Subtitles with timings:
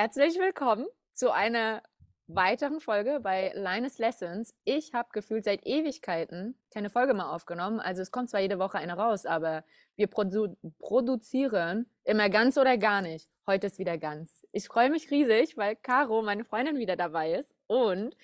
[0.00, 1.82] Herzlich willkommen zu einer
[2.28, 4.54] weiteren Folge bei Linus Lessons.
[4.62, 7.80] Ich habe gefühlt seit Ewigkeiten keine Folge mehr aufgenommen.
[7.80, 9.64] Also es kommt zwar jede Woche eine raus, aber
[9.96, 13.28] wir produ produzieren immer ganz oder gar nicht.
[13.44, 14.46] Heute ist wieder ganz.
[14.52, 17.52] Ich freue mich riesig, weil Caro, meine Freundin, wieder dabei ist.
[17.66, 18.16] Und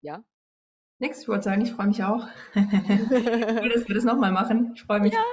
[0.00, 0.22] ja.
[1.00, 2.28] Nix, ich wollte sagen, ich freue mich auch.
[2.54, 4.74] Dass wir das nochmal machen.
[4.76, 5.12] Ich freue mich.
[5.12, 5.24] Ja,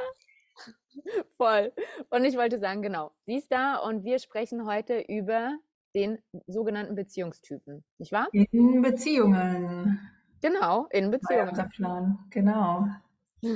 [1.38, 1.72] voll.
[2.10, 5.58] Und ich wollte sagen, genau, sie ist da und wir sprechen heute über
[5.96, 8.28] den sogenannten Beziehungstypen, nicht wahr?
[8.32, 10.00] In Beziehungen.
[10.42, 11.50] Genau, in Beziehungen.
[11.50, 12.20] unser Plan.
[12.30, 12.88] Genau.
[13.42, 13.50] Wir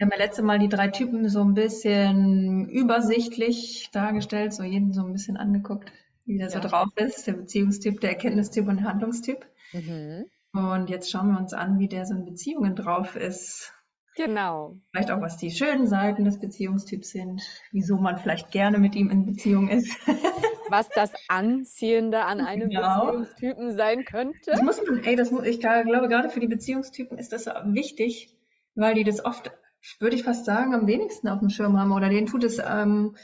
[0.00, 5.04] haben ja letzte Mal die drei Typen so ein bisschen übersichtlich dargestellt, so jeden so
[5.04, 5.90] ein bisschen angeguckt,
[6.24, 6.64] wie der so Ja.
[6.64, 9.44] drauf ist, der Beziehungstyp, der Erkenntnistyp und der Handlungstyp.
[9.72, 10.26] Mhm.
[10.52, 13.72] Und jetzt schauen wir uns an, wie der so in Beziehungen drauf ist.
[14.16, 14.78] Genau.
[14.92, 19.10] Vielleicht auch, was die schönen Seiten des Beziehungstyps sind, wieso man vielleicht gerne mit ihm
[19.10, 19.94] in Beziehung ist.
[20.68, 23.06] Was das Anziehende an einem Genau.
[23.06, 24.50] Beziehungstypen sein könnte.
[24.50, 28.34] Das muss man, ey, das muss, ich glaube, gerade für die Beziehungstypen ist das wichtig,
[28.74, 29.52] weil die das oft,
[30.00, 33.14] würde ich fast sagen, am wenigsten auf dem Schirm haben oder denen tut es, ähm,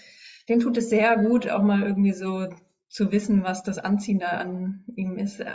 [0.48, 2.46] denen tut es sehr gut, auch mal irgendwie so
[2.88, 5.40] zu wissen, was das Anziehende an ihm ist.
[5.40, 5.46] Äh,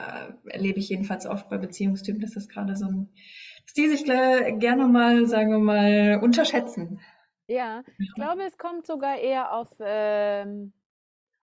[0.45, 3.09] erlebe ich jedenfalls oft bei Beziehungstypen, dass das gerade so ein,
[3.75, 6.99] die sich gle- gerne mal, sagen wir mal, unterschätzen.
[7.49, 10.73] Ja, ich glaube, es kommt sogar eher auf, ähm,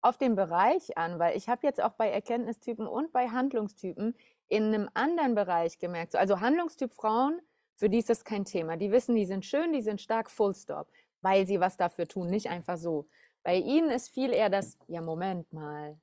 [0.01, 4.15] auf den Bereich an, weil ich habe jetzt auch bei Erkenntnistypen und bei Handlungstypen
[4.47, 6.13] in einem anderen Bereich gemerkt.
[6.13, 7.41] So, Also Handlungstyp Frauen,
[7.75, 8.77] für die ist das kein Thema.
[8.77, 10.89] Die wissen, die sind schön, die sind stark, full stop,
[11.21, 13.07] weil sie was dafür tun, nicht einfach so.
[13.43, 15.99] Bei ihnen ist viel eher das, ja, Moment mal,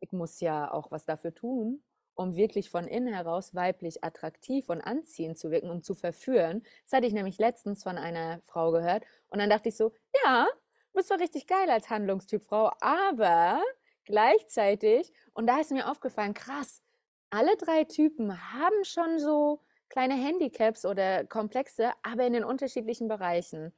[0.00, 1.82] ich muss ja auch was dafür tun,
[2.18, 6.62] um wirklich von innen heraus weiblich attraktiv und anziehend zu wirken, um zu verführen.
[6.84, 9.92] Das hatte ich nämlich letztens von einer Frau gehört und dann dachte ich so,
[10.24, 10.46] ja,
[10.92, 13.62] du bist zwar richtig geil als Handlungstyp Frau, aber
[14.04, 16.82] gleichzeitig, und da ist mir aufgefallen, krass,
[17.30, 23.72] alle drei Typen haben schon so kleine Handicaps oder Komplexe, aber in den unterschiedlichen Bereichen.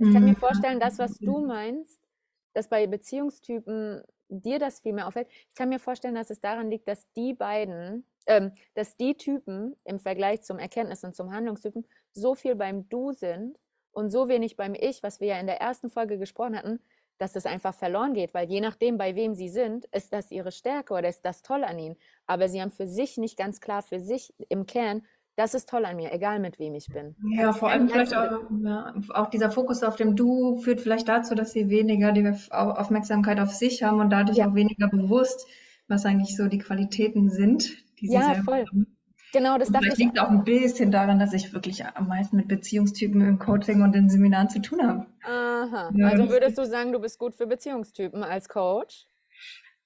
[0.00, 0.36] Ich kann mir Mhm.
[0.36, 2.08] vorstellen, das, was du meinst,
[2.54, 4.02] dass bei Beziehungstypen
[4.40, 5.28] dir das viel mehr auffällt.
[5.30, 9.76] Ich kann mir vorstellen, dass es daran liegt, dass die beiden, ähm, dass die Typen
[9.84, 13.58] im Vergleich zum Erkenntnis- und zum Handlungstypen so viel beim Du sind
[13.92, 16.80] und so wenig beim Ich, was wir ja in der ersten Folge gesprochen hatten,
[17.18, 20.50] dass das einfach verloren geht, weil je nachdem, bei wem sie sind, ist das ihre
[20.50, 21.96] Stärke oder ist das toll an ihnen.
[22.26, 25.06] Aber sie haben für sich nicht ganz klar, für sich im Kern,
[25.36, 27.16] das ist toll an mir, egal mit wem ich bin.
[27.36, 31.08] Ja, Kannst, vor allem vielleicht auch, ja, auch dieser Fokus auf dem Du führt vielleicht
[31.08, 34.88] dazu, dass sie weniger die Au- Aufmerksamkeit auf sich haben und dadurch ja, auch weniger
[34.88, 35.46] bewusst,
[35.88, 37.70] was eigentlich so die Qualitäten sind,
[38.00, 38.68] die sie ja, voll.
[38.70, 38.96] haben.
[39.32, 42.36] Genau, das dachte vielleicht ich liegt auch ein bisschen daran, dass ich wirklich am meisten
[42.36, 45.06] mit Beziehungstypen im Coaching und in Seminaren zu tun habe.
[45.24, 49.08] Aha, Ja, also würdest du sagen, du bist gut für Beziehungstypen als Coach?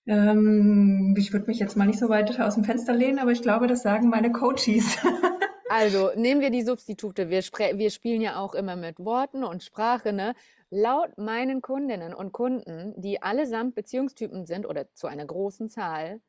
[0.06, 3.42] ähm, ich würde mich jetzt mal nicht so weit aus dem Fenster lehnen, aber ich
[3.42, 4.96] glaube, das sagen meine Coaches.
[5.68, 7.28] Also nehmen wir die Substitute.
[7.28, 10.34] Wir, wir spielen ja auch immer mit Worten und Sprache, ne?
[10.70, 16.20] Laut meinen Kundinnen und Kunden, die allesamt Beziehungstypen sind oder zu einer großen Zahl,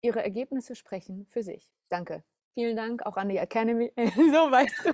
[0.00, 1.72] ihre Ergebnisse sprechen für sich.
[1.88, 2.22] Danke.
[2.54, 3.92] Vielen Dank auch an die Academy.
[3.96, 4.92] So weißt du.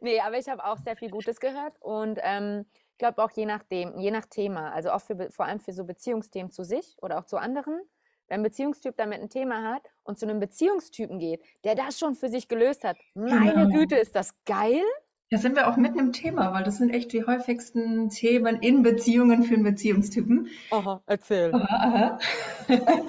[0.00, 3.46] Nee, aber ich habe auch sehr viel Gutes gehört und ähm, ich glaube auch je
[3.46, 7.18] nachdem, je nach Thema, also auch für, vor allem für so Beziehungsthemen zu sich oder
[7.18, 7.80] auch zu anderen,
[8.28, 12.14] wenn ein Beziehungstyp damit ein Thema hat und zu einem Beziehungstypen geht, der das schon
[12.14, 13.78] für sich gelöst hat, meine Genau.
[13.78, 14.82] Güte, ist das geil?
[15.30, 18.82] Da sind wir auch mitten im Thema, weil das sind echt die häufigsten Themen in
[18.82, 20.48] Beziehungen für einen Beziehungstypen.
[20.70, 21.52] Aha, erzähl.
[21.52, 22.18] Aha, aha.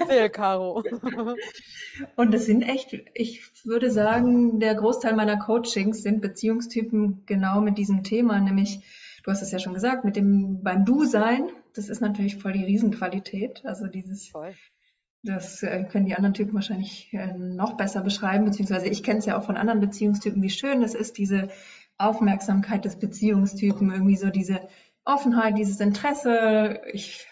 [0.00, 0.82] Erzähl, Caro.
[2.16, 7.78] Und es sind echt, ich würde sagen, der Großteil meiner Coachings sind Beziehungstypen genau mit
[7.78, 8.80] diesem Thema, nämlich,
[9.22, 11.50] du hast es ja schon gesagt, mit dem beim Du-Sein.
[11.74, 13.62] Das ist natürlich voll die Riesenqualität.
[13.64, 14.54] Also dieses, Voll.
[15.26, 19.26] Das äh, können die anderen Typen wahrscheinlich äh, noch besser beschreiben, beziehungsweise ich kenne es
[19.26, 21.48] ja auch von anderen Beziehungstypen, wie schön es ist, diese
[21.98, 24.60] Aufmerksamkeit des Beziehungstypen, irgendwie so diese
[25.04, 26.80] Offenheit, dieses Interesse.
[26.92, 27.26] Ich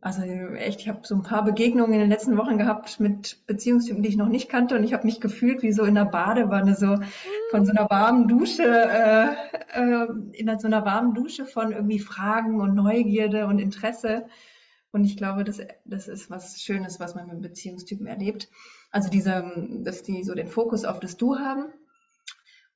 [0.00, 4.02] also echt, ich habe so ein paar Begegnungen in den letzten Wochen gehabt mit Beziehungstypen,
[4.02, 6.74] die ich noch nicht kannte und ich habe mich gefühlt wie so in einer Badewanne,
[6.74, 6.96] so
[7.50, 9.28] von so einer warmen Dusche, äh,
[9.74, 14.26] äh, in so einer warmen Dusche von irgendwie Fragen und Neugierde und Interesse.
[14.96, 18.48] Und ich glaube, das, das ist was Schönes, was man mit Beziehungstypen erlebt.
[18.90, 19.44] Also diese,
[19.84, 21.66] dass die so den Fokus auf das Du haben.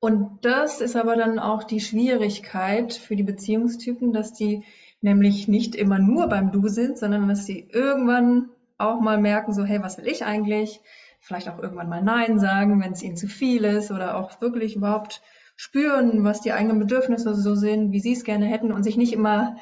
[0.01, 4.65] Und das ist aber dann auch die Schwierigkeit für die Beziehungstypen, dass die
[5.01, 9.65] nämlich nicht immer nur beim Du sind, sondern dass sie irgendwann auch mal merken, so,
[9.65, 10.83] hey, was will ich eigentlich?
[11.21, 14.77] Vielleicht auch irgendwann mal Nein sagen, wenn es ihnen zu viel ist oder auch wirklich
[14.77, 15.23] überhaupt
[15.57, 19.15] spüren, was die eigenen Bedürfnisse so sind, wie sie es gerne hätten und sich nicht
[19.15, 19.57] immer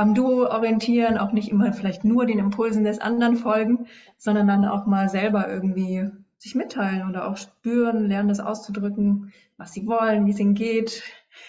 [0.00, 3.86] am Duo orientieren, auch nicht immer vielleicht nur den Impulsen des anderen folgen,
[4.16, 6.08] sondern dann auch mal selber irgendwie
[6.38, 11.02] sich mitteilen oder auch spüren, lernen das auszudrücken, was sie wollen, wie es ihnen geht.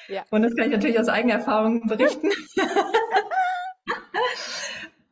[0.09, 0.23] Ja.
[0.31, 2.29] Und das kann ich natürlich aus eigener Erfahrung berichten.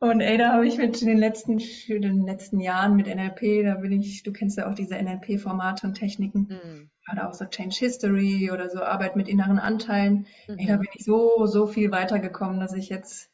[0.00, 1.58] Und ey, da habe ich mit den letzten,
[1.88, 5.92] den letzten Jahren mit NLP, da bin ich, du kennst ja auch diese NLP-Formate und
[5.94, 6.90] Techniken, mhm.
[7.10, 10.26] Gerade auch so Change History oder so Arbeit mit inneren Anteilen.
[10.48, 10.58] Mhm.
[10.58, 13.30] Ey, da bin ich so, so viel weitergekommen, dass ich jetzt,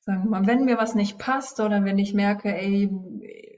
[0.00, 2.90] sagen wir mal, wenn mir was nicht passt oder wenn ich merke, ey,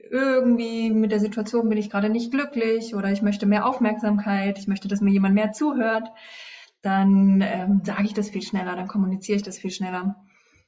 [0.09, 4.67] irgendwie mit der Situation bin ich gerade nicht glücklich oder ich möchte mehr Aufmerksamkeit, ich
[4.67, 6.09] möchte, dass mir jemand mehr zuhört,
[6.81, 10.15] dann ähm, sage ich das viel schneller, dann kommuniziere ich das viel schneller.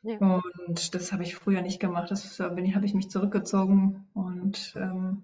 [0.04, 0.18] Ja.
[0.18, 2.12] Und das habe ich früher nicht gemacht.
[2.12, 4.06] Das habe ich mich zurückgezogen.
[4.14, 5.24] Und ähm,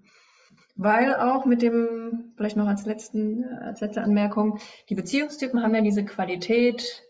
[0.82, 5.82] weil auch mit dem, vielleicht noch als, letzten, als letzte Anmerkung, die Beziehungstypen haben ja
[5.82, 7.04] diese Qualität,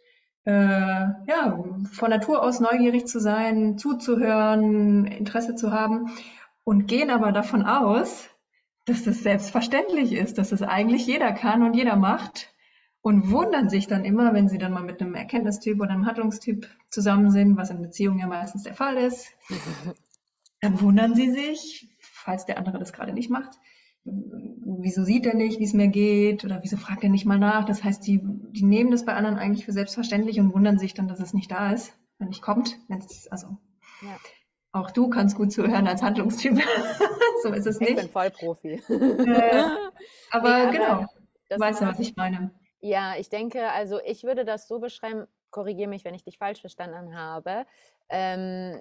[0.45, 6.09] äh, ja, von Natur aus neugierig zu sein, zuzuhören, Interesse zu haben
[6.63, 8.27] und gehen aber davon aus,
[8.85, 12.51] dass das selbstverständlich ist, dass es das eigentlich jeder kann und jeder macht
[13.01, 16.67] und wundern sich dann immer, wenn sie dann mal mit einem Erkenntnistyp oder einem Handlungstyp
[16.89, 19.27] zusammen sind, was in Beziehungen ja meistens der Fall ist.
[20.61, 21.87] Dann wundern sie sich,
[22.23, 23.57] falls der andere das gerade nicht macht.
[24.03, 26.45] Wieso sieht er nicht, wie es mir geht?
[26.45, 27.65] Oder wieso fragt er nicht mal nach?
[27.65, 31.07] Das heißt, die, die nehmen das bei anderen eigentlich für selbstverständlich und wundern sich dann,
[31.07, 32.77] dass es nicht da ist, wenn nicht kommt.
[33.29, 33.57] also,
[34.01, 34.17] ja.
[34.71, 36.59] Auch du kannst gut zuhören als Handlungstyp.
[37.43, 37.91] so ist es nicht.
[37.91, 38.81] Ich bin Vollprofi.
[38.87, 39.63] Äh,
[40.31, 41.05] aber nee, genau,
[41.49, 42.51] du weißt ja, was ich meine.
[42.79, 46.61] Ja, ich denke, also ich würde das so beschreiben, korrigiere mich, wenn ich dich falsch
[46.61, 47.65] verstanden habe,
[48.09, 48.79] ähm,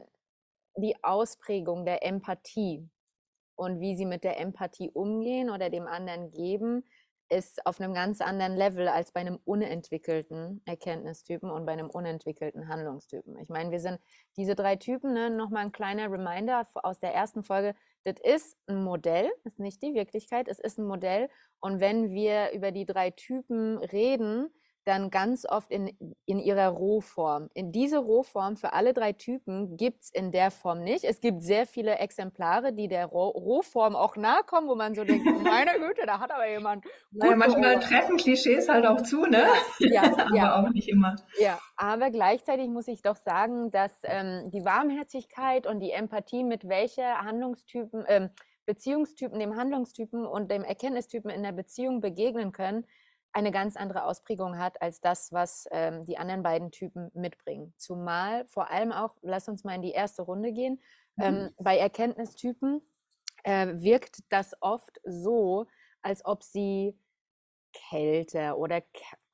[0.76, 2.88] die Ausprägung der Empathie
[3.58, 6.84] und wie sie mit der Empathie umgehen oder dem anderen geben,
[7.28, 12.68] ist auf einem ganz anderen Level als bei einem unentwickelten Erkenntnistypen und bei einem unentwickelten
[12.68, 13.36] Handlungstypen.
[13.38, 13.98] Ich meine, wir sind
[14.36, 17.74] diese drei Typen, ne, nochmal ein kleiner Reminder aus der ersten Folge,
[18.04, 21.28] das ist ein Modell, ist nicht die Wirklichkeit, es ist ein Modell.
[21.60, 24.48] Und wenn wir über die drei Typen reden,
[24.88, 25.92] dann ganz oft in,
[26.24, 27.50] in ihrer Rohform.
[27.52, 31.04] In diese Rohform für alle drei Typen gibt es in der Form nicht.
[31.04, 35.04] Es gibt sehr viele Exemplare, die der Roh Rohform auch nahe kommen, wo man so
[35.04, 36.84] denkt, meine Güte, da hat aber jemand.
[37.10, 39.44] Naja, manchmal treffen Klischees halt auch zu, ne?
[39.78, 40.62] Ja, aber ja.
[40.62, 41.16] auch nicht immer.
[41.38, 46.68] Ja, aber gleichzeitig muss ich doch sagen, dass ähm, die Warmherzigkeit und die Empathie, mit
[46.68, 48.30] welcher Handlungstypen, ähm,
[48.64, 52.84] Beziehungstypen dem Handlungstypen und dem Erkenntnistypen in der Beziehung begegnen können,
[53.38, 57.72] eine ganz andere Ausprägung hat als das, was ähm, die anderen beiden Typen mitbringen.
[57.76, 60.80] Zumal vor allem auch, lass uns mal in die erste Runde gehen,
[61.18, 61.40] ähm, mhm.
[61.40, 62.82] ähm, bei Erkenntnistypen
[63.44, 65.66] äh, wirkt das oft so,
[66.02, 66.98] als ob sie
[67.72, 68.82] kälter oder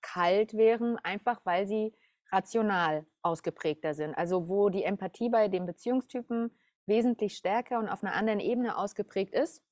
[0.02, 1.94] kalt wären, einfach weil sie
[2.30, 4.14] rational ausgeprägter sind.
[4.14, 6.50] Also wo die Empathie bei den Beziehungstypen
[6.86, 9.62] wesentlich stärker und auf einer anderen Ebene ausgeprägt ist,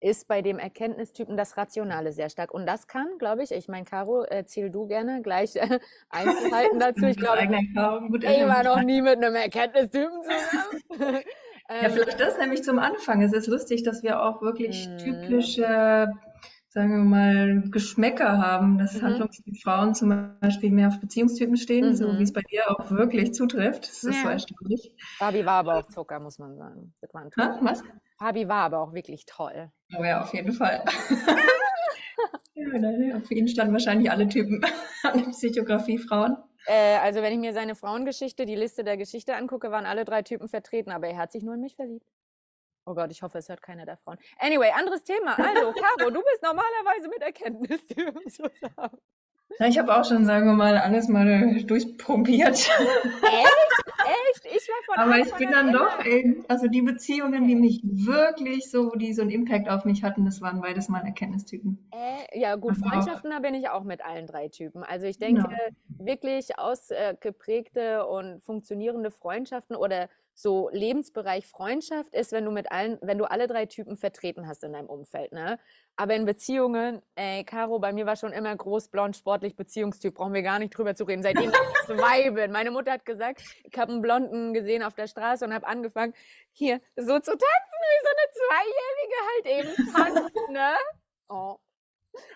[0.00, 2.52] ist bei dem Erkenntnistypen das Rationale sehr stark.
[2.52, 5.78] Und das kann, glaube ich, ich meine, Caro, erzähl du gerne gleich äh,
[6.10, 7.06] Einzelheiten dazu.
[7.06, 11.22] Ich glaube, ich war noch nie mit einem Erkenntnistypen zusammen.
[11.82, 13.22] ja, vielleicht das nämlich zum Anfang.
[13.22, 14.98] Es ist lustig, dass wir auch wirklich mhm.
[14.98, 16.08] typische,
[16.76, 19.06] sagen wir mal, Geschmäcker haben, dass mhm.
[19.06, 21.94] Handlungstyp-Frauen zum Beispiel mehr auf Beziehungstypen stehen, mhm.
[21.94, 23.88] so wie es bei dir auch wirklich zutrifft.
[23.88, 24.22] Das ist ja.
[24.22, 24.92] so erstaunlich.
[25.16, 26.92] Fabi war aber auch Zucker, muss man sagen.
[27.00, 27.82] Das war ein ha, was?
[28.18, 29.70] Fabi war aber auch wirklich toll.
[29.98, 30.84] Oh ja, auf jeden Fall.
[32.54, 34.62] ja, auf ihn standen wahrscheinlich alle Typen
[35.02, 36.36] an Psychografie Frauen.
[36.66, 40.20] Äh, also wenn ich mir seine Frauengeschichte, die Liste der Geschichte angucke, waren alle drei
[40.20, 42.04] Typen vertreten, aber er hat sich nur in mich verliebt.
[42.88, 44.16] Oh Gott, ich hoffe, es hört keiner der Frauen.
[44.38, 45.36] Anyway, anderes Thema.
[45.36, 49.00] Also, Caro, du bist normalerweise mit Erkenntnistypen zusammen.
[49.58, 52.56] Ja, ich habe auch schon, sagen wir mal, alles mal durchprobiert.
[52.56, 52.70] Echt?
[54.06, 54.46] Echt?
[54.46, 58.70] Ich war von Aber ich bin dann doch, ey, also die Beziehungen, die mich wirklich
[58.70, 61.90] so, die so einen Impact auf mich hatten, das waren beides mal Erkenntnistypen.
[61.92, 64.84] Äh, ja, gut, also Freundschaften, da bin ich auch mit allen drei Typen.
[64.84, 66.06] Also ich denke, ja.
[66.06, 70.08] wirklich ausgeprägte und funktionierende Freundschaften oder
[70.38, 74.62] so Lebensbereich Freundschaft ist, wenn du mit allen, wenn du alle drei Typen vertreten hast
[74.64, 75.58] in deinem Umfeld, ne?
[75.96, 80.32] Aber in Beziehungen, ey, Caro, bei mir war schon immer groß, blond, sportlich, Beziehungstyp, brauchen
[80.32, 81.22] wir gar nicht drüber zu reden.
[81.22, 82.50] Seitdem ich zwei bin.
[82.50, 86.14] Meine Mutter hat gesagt, ich habe einen Blonden gesehen auf der Straße und habe angefangen,
[86.52, 90.74] hier so zu tanzen, wie so eine Zweijährige halt eben tanzt, ne?
[91.28, 91.56] Oh.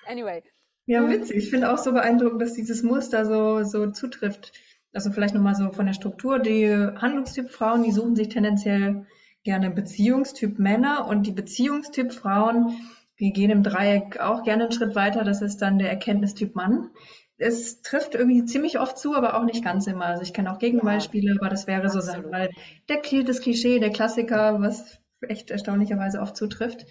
[0.07, 0.43] Anyway.
[0.87, 1.37] Ja, witzig.
[1.37, 4.53] Ich finde auch so beeindruckend, dass dieses Muster so, so zutrifft
[4.93, 9.07] also vielleicht nochmal so von der Struktur, die Handlungstyp Frauen, die suchen sich tendenziell
[9.45, 12.77] gerne Beziehungstyp Männer und die Beziehungstyp Frauen,
[13.21, 16.91] die gehen im Dreieck auch gerne einen Schritt weiter, das ist dann der Erkenntnistyp Mann.
[17.37, 20.07] es trifft irgendwie ziemlich oft zu, aber auch nicht ganz immer.
[20.07, 22.51] Also ich kenne auch Gegenbeispiele, aber das wäre so Sachen, weil
[22.89, 26.87] der, das Klischee, der Klassiker, was echt erstaunlicherweise oft zutrifft.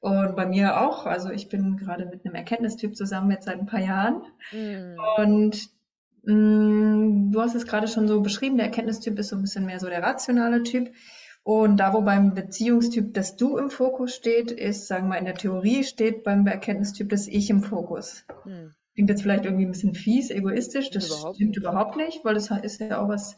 [0.00, 1.06] Und bei mir auch.
[1.06, 4.22] Also ich bin gerade mit einem Erkenntnistyp zusammen jetzt seit ein paar Jahren.
[4.50, 4.96] Mhm.
[5.16, 5.68] Und
[6.24, 9.66] mh, mm, du hast es gerade schon so beschrieben, der Erkenntnistyp ist so ein bisschen
[9.66, 10.90] mehr so der rationale Typ.
[11.44, 15.24] Und da, wo beim Beziehungstyp das Du im Fokus steht, ist, sagen wir mal, in
[15.24, 18.24] der Theorie steht beim Erkenntnistyp das Ich im Fokus.
[18.44, 18.74] Mhm.
[18.94, 20.90] Klingt jetzt vielleicht irgendwie ein bisschen fies, egoistisch.
[20.90, 21.58] Das überhaupt stimmt nicht.
[21.58, 23.36] überhaupt nicht, weil das ist ja auch was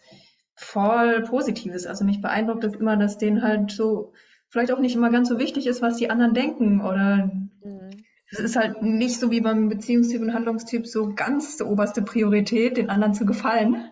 [0.54, 1.87] voll Positives.
[1.87, 4.12] Also mich beeindruckt das immer, dass denen halt so
[4.49, 7.30] vielleicht auch nicht immer ganz so wichtig ist, was die anderen denken oder
[7.64, 8.04] mhm.
[8.30, 12.76] es ist halt nicht so wie beim Beziehungstyp und Handlungstyp so ganz die oberste Priorität,
[12.76, 13.90] den anderen zu gefallen.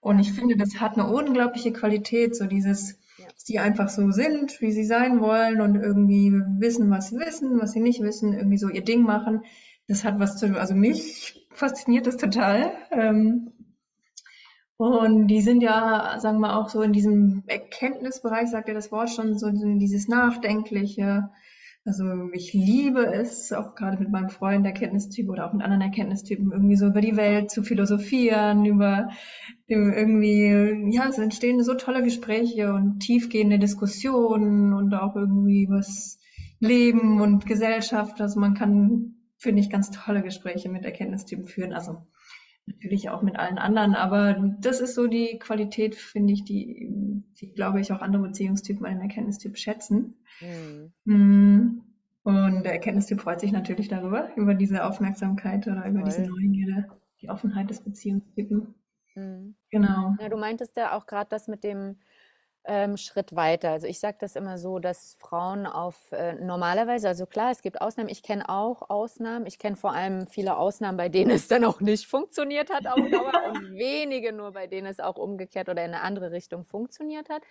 [0.00, 2.98] Und ich finde, das hat eine unglaubliche Qualität, so dieses,
[3.48, 7.72] die einfach so sind, wie sie sein wollen und irgendwie wissen, was sie wissen, was
[7.72, 9.42] sie nicht wissen, irgendwie so ihr Ding machen
[9.88, 12.72] das hat was zu, also mich fasziniert das total.
[12.92, 13.52] Ähm,
[14.76, 19.10] und die sind ja, sagen wir auch so in diesem Erkenntnisbereich, sagt ja das Wort
[19.10, 21.30] schon, so dieses Nachdenkliche.
[21.88, 26.52] Also ich liebe es, auch gerade mit meinem Freund Erkenntnistyp oder auch mit anderen Erkenntnistypen,
[26.52, 29.08] irgendwie so über die Welt zu philosophieren, über
[29.66, 36.18] irgendwie, ja, es entstehen so tolle Gespräche und tiefgehende Diskussionen und auch irgendwie was
[36.60, 38.20] Leben und Gesellschaft.
[38.20, 41.72] Also man kann finde ich, ganz tolle Gespräche mit Erkenntnistypen führen.
[41.72, 42.02] Also
[42.68, 46.88] natürlich auch mit allen anderen, aber das ist so die Qualität, finde ich, die,
[47.40, 50.14] die glaube ich, auch andere Beziehungstypen einen Erkenntnistyp schätzen.
[51.04, 51.82] Mhm.
[52.22, 56.04] Und der Erkenntnistyp freut sich natürlich darüber, über diese Aufmerksamkeit oder über Voll.
[56.04, 56.88] diese Neugierde,
[57.22, 58.74] die Offenheit des Beziehungstypen.
[59.14, 59.54] Mhm.
[59.70, 60.14] Genau.
[60.20, 61.96] Ja, du meintest ja auch gerade das mit dem
[62.64, 63.70] ähm, Schritt weiter.
[63.70, 67.80] Also ich sage das immer so, dass Frauen auf äh, normalerweise, also klar, es gibt
[67.80, 71.64] Ausnahmen, ich kenne auch Ausnahmen, ich kenne vor allem viele Ausnahmen, bei denen es dann
[71.64, 75.84] auch nicht funktioniert hat auf Dauer und wenige nur, bei denen es auch umgekehrt oder
[75.84, 77.42] in eine andere Richtung funktioniert hat.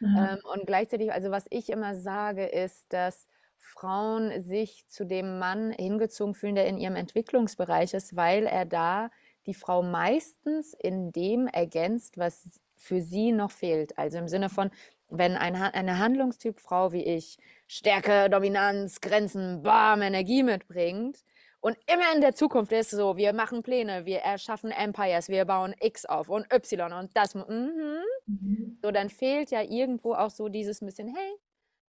[0.00, 0.16] Mhm.
[0.16, 3.28] Ähm, und gleichzeitig, also was ich immer sage, ist, dass
[3.58, 9.10] Frauen sich zu dem Mann hingezogen fühlen, der in ihrem Entwicklungsbereich ist, weil er da
[9.46, 13.98] die Frau meistens in dem ergänzt, was für sie noch fehlt.
[13.98, 14.70] Also im Sinne von,
[15.08, 21.24] wenn ein, eine Handlungstyp Frau wie ich Stärke, Dominanz, Grenzen, Bam, Energie mitbringt
[21.60, 25.74] und immer in der Zukunft ist so, wir machen Pläne, wir erschaffen Empires, wir bauen
[25.80, 28.02] X auf und Y und das, mhm.
[28.26, 28.78] Mhm.
[28.82, 31.38] so dann fehlt ja irgendwo auch so dieses bisschen, hey,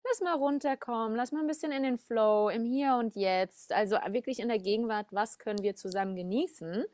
[0.07, 3.97] lass mal runterkommen, lass mal ein bisschen in den Flow, im Hier und Jetzt, also
[4.07, 6.85] wirklich in der Gegenwart, was können wir zusammen genießen?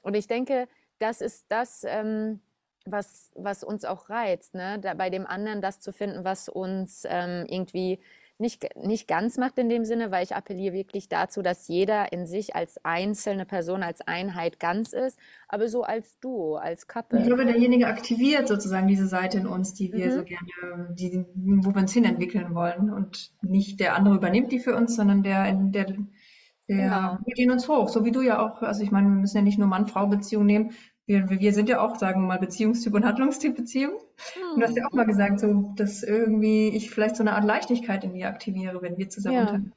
[0.00, 0.66] Und ich denke,
[0.98, 2.40] das ist das, ähm,
[2.84, 4.78] was, was uns auch reizt, ne?
[4.80, 7.98] Da, bei dem anderen das zu finden, was uns ähm, irgendwie
[8.38, 12.26] nicht, nicht ganz macht in dem Sinne, weil ich appelliere wirklich dazu, dass jeder in
[12.26, 17.20] sich als einzelne Person, als Einheit ganz ist, aber so als Duo, als Couple.
[17.20, 20.10] Ich glaube, derjenige aktiviert sozusagen diese Seite in uns, die wir mhm.
[20.10, 24.74] so gerne, die, wo wir uns hinentwickeln wollen und nicht der andere übernimmt die für
[24.74, 25.96] uns, sondern der, der, der
[26.66, 27.18] genau.
[27.24, 29.42] wir gehen uns hoch, so wie du ja auch, also ich meine, wir müssen ja
[29.42, 30.72] nicht nur Mann-Frau-Beziehung nehmen,
[31.06, 33.94] wir, wir sind ja auch, sagen wir mal, Beziehungstyp und Handlungstyp Beziehung.
[34.34, 34.52] Hm.
[34.54, 37.44] Und du hast ja auch mal gesagt, so, dass irgendwie ich vielleicht so eine Art
[37.44, 39.48] Leichtigkeit in mir aktiviere, wenn wir zusammen ja.
[39.48, 39.72] sind.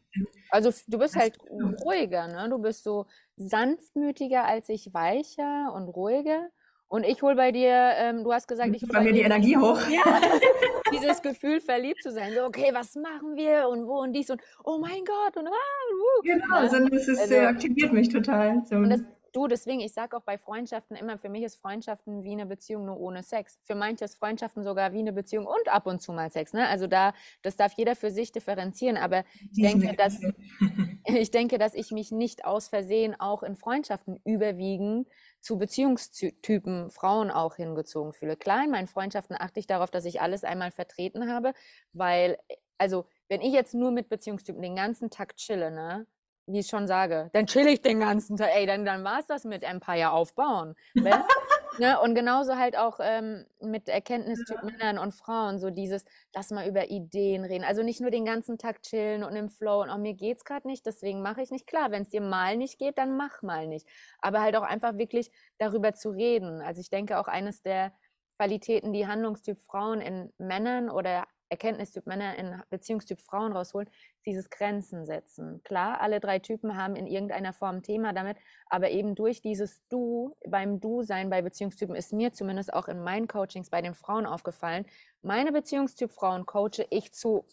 [0.49, 1.37] Also du bist halt
[1.83, 2.47] ruhiger, ne?
[2.49, 3.05] Du bist so
[3.35, 6.49] sanftmütiger als ich, weicher und ruhiger.
[6.89, 9.57] Und ich hole bei dir, ähm, du hast gesagt, ich hole bei mir die Energie
[9.57, 9.79] hoch.
[9.89, 10.21] Ja,
[10.93, 12.31] dieses Gefühl, verliebt zu sein.
[12.33, 15.51] So, okay, was machen wir und wo und dies und oh mein Gott und ah,
[15.51, 16.55] uh, Genau, ne?
[16.55, 18.63] also das ist, also, aktiviert mich total.
[18.65, 18.77] So.
[18.77, 19.01] Und das
[19.37, 22.85] Du, deswegen, ich sage auch bei Freundschaften immer, für mich ist Freundschaften wie eine Beziehung
[22.85, 23.59] nur ohne Sex.
[23.61, 26.53] Für manche ist Freundschaften sogar wie eine Beziehung und ab und zu mal Sex.
[26.53, 26.67] Ne?
[26.67, 27.13] Also da,
[27.43, 28.97] das darf jeder für sich differenzieren.
[28.97, 30.19] Aber ich denke, dass,
[31.05, 35.07] ich denke, dass ich mich nicht aus Versehen auch in Freundschaften überwiegend
[35.39, 38.37] zu Beziehungstypen Frauen auch hingezogen fühle.
[38.37, 41.53] Klar, in meinen Freundschaften achte ich darauf, dass ich alles einmal vertreten habe,
[41.93, 42.39] weil,
[42.79, 46.07] also, wenn ich jetzt nur mit Beziehungstypen den ganzen Tag chille, ne,
[46.47, 48.49] wie ich schon sage, dann chill ich den ganzen Tag.
[48.55, 50.75] Ey, dann, dann war es das mit Empire aufbauen.
[50.93, 51.13] Wenn,
[51.77, 51.99] ne?
[51.99, 56.89] Und genauso halt auch ähm, mit Erkenntnistyp Männern und Frauen, so dieses, lass mal über
[56.89, 57.65] Ideen reden.
[57.65, 60.67] Also nicht nur den ganzen Tag chillen und im Flow und auch mir geht's gerade
[60.67, 61.67] nicht, deswegen mache ich nicht.
[61.67, 63.85] Klar, wenn es dir mal nicht geht, dann mach mal nicht.
[64.19, 66.61] Aber halt auch einfach wirklich darüber zu reden.
[66.61, 67.91] Also ich denke auch eines der
[68.37, 73.89] Qualitäten, die Handlungstyp Frauen in Männern oder Erkenntnistyp Männer in Beziehungstyp Frauen rausholen,
[74.25, 75.61] dieses Grenzen setzen.
[75.63, 78.37] Klar, alle drei Typen haben in irgendeiner Form ein Thema damit,
[78.67, 83.27] aber eben durch dieses Du, beim Du-Sein bei Beziehungstypen ist mir zumindest auch in meinen
[83.27, 84.85] Coachings bei den Frauen aufgefallen,
[85.21, 87.45] meine Beziehungstyp Frauen coache ich zu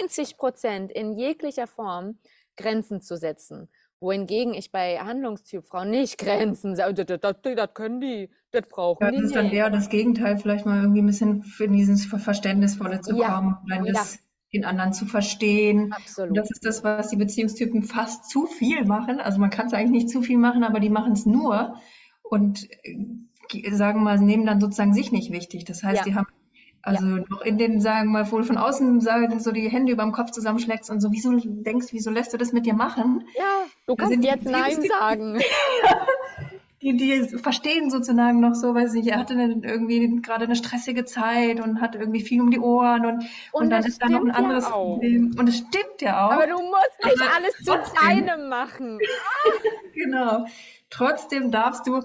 [0.00, 2.18] 90 Prozent in jeglicher Form
[2.56, 3.68] Grenzen zu setzen
[4.00, 9.10] Wohingegen ich bei Handlungstypfrauen nicht Grenzen sage, das, das, das können die, das brauchen Ja,
[9.10, 12.18] die das ist dann eher das Gegenteil, vielleicht mal irgendwie ein bisschen in dieses Ver-
[12.18, 14.18] Verständnisvolle zu Ja, kommen, ja, das,
[14.54, 15.94] den anderen zu verstehen.
[16.28, 16.38] Und absolut.
[16.38, 19.20] das ist das, was die Beziehungstypen fast zu viel machen.
[19.20, 21.76] Also man kann es eigentlich nicht zu viel machen, aber die machen es nur
[22.22, 22.96] und äh,
[23.48, 25.64] ge- sagen mal, nehmen dann sozusagen sich nicht wichtig.
[25.66, 26.26] Das heißt, Ja, die haben
[26.86, 30.02] ja, also noch in den, sagen wir mal, wohl von außen so die Hände über
[30.02, 33.24] dem Kopf zusammenschlägst und so, wieso denkst, wieso lässt du das mit dir machen?
[33.36, 35.40] ja, du kannst sind die jetzt Nein Beziehungstypen sagen.
[36.82, 41.06] Die, die verstehen sozusagen noch so, weiß nicht, er hatte eine, irgendwie gerade eine stressige
[41.06, 44.20] Zeit und hat irgendwie viel um die Ohren und, und Und dann ist da noch
[44.20, 44.92] ein ja anderes auch.
[44.92, 45.34] Problem.
[45.38, 48.98] Und es stimmt ja Aber auch, du musst nicht aber alles zu trotzdem, deinem machen.
[49.94, 50.46] genau,
[50.90, 52.02] trotzdem darfst du,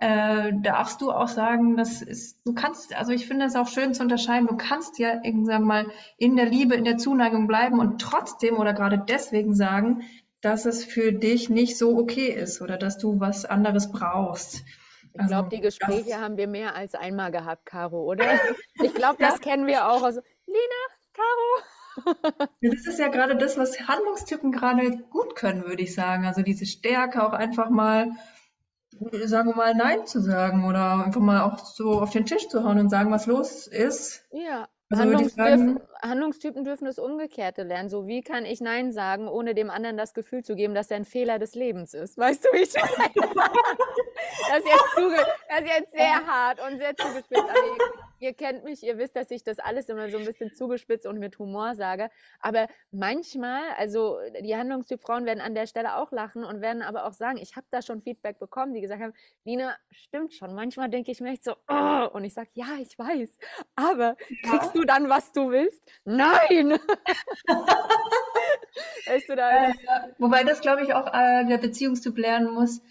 [0.00, 3.94] äh, darfst du auch sagen, das ist, du kannst, also ich finde es auch schön
[3.94, 5.86] zu unterscheiden, du kannst ja irgendwann mal
[6.16, 10.02] in der Liebe, in der Zuneigung bleiben und trotzdem oder gerade deswegen sagen,
[10.40, 14.62] dass es für dich nicht so okay ist oder dass du was anderes brauchst.
[15.14, 18.24] Ich glaube, Also die das, Gespräche haben wir mehr als einmal gehabt, Caro, oder?
[18.82, 20.02] Ich glaube, das kennen wir auch.
[20.04, 21.64] Also, Lina, Caro.
[22.60, 26.26] Das ist ja gerade das, was Handlungstypen gerade gut können, würde ich sagen.
[26.26, 28.12] Also diese Stärke auch einfach mal,
[29.26, 32.64] sagen wir mal, Nein zu sagen oder einfach mal auch so auf den Tisch zu
[32.64, 34.24] hauen und sagen, was los ist.
[34.32, 37.88] Ja, Also würde ich Handlungs dürfen, sagen, Handlungstypen dürfen das Umgekehrte lernen.
[37.88, 40.96] So, wie kann ich Nein sagen, ohne dem anderen das Gefühl zu geben, dass er
[40.96, 42.16] ein Fehler des Lebens ist?
[42.18, 43.32] Weißt du, wie ich meine?
[44.50, 45.16] Das ist jetzt, zuge
[45.48, 47.44] das ist jetzt sehr hart und sehr zugespitzt.
[48.20, 51.18] Ihr, kennt mich, ihr wisst, dass ich das alles immer so ein bisschen zugespitzt und
[51.18, 52.10] mit Humor sage.
[52.40, 57.12] Aber manchmal, also die Handlungstyp-Frauen werden an der Stelle auch lachen und werden aber auch
[57.12, 60.54] sagen, ich habe da schon Feedback bekommen, die gesagt haben, Lina, stimmt schon.
[60.54, 63.38] Manchmal denke ich mir echt so, oh, und ich sage, ja, ich weiß,
[63.76, 65.80] aber kriegst ja, du dann, was du willst?
[66.04, 66.78] Nein!
[69.06, 69.74] Weißt du, da äh,
[70.18, 72.82] wobei das, glaube ich, auch äh, der Beziehungstyp lernen muss,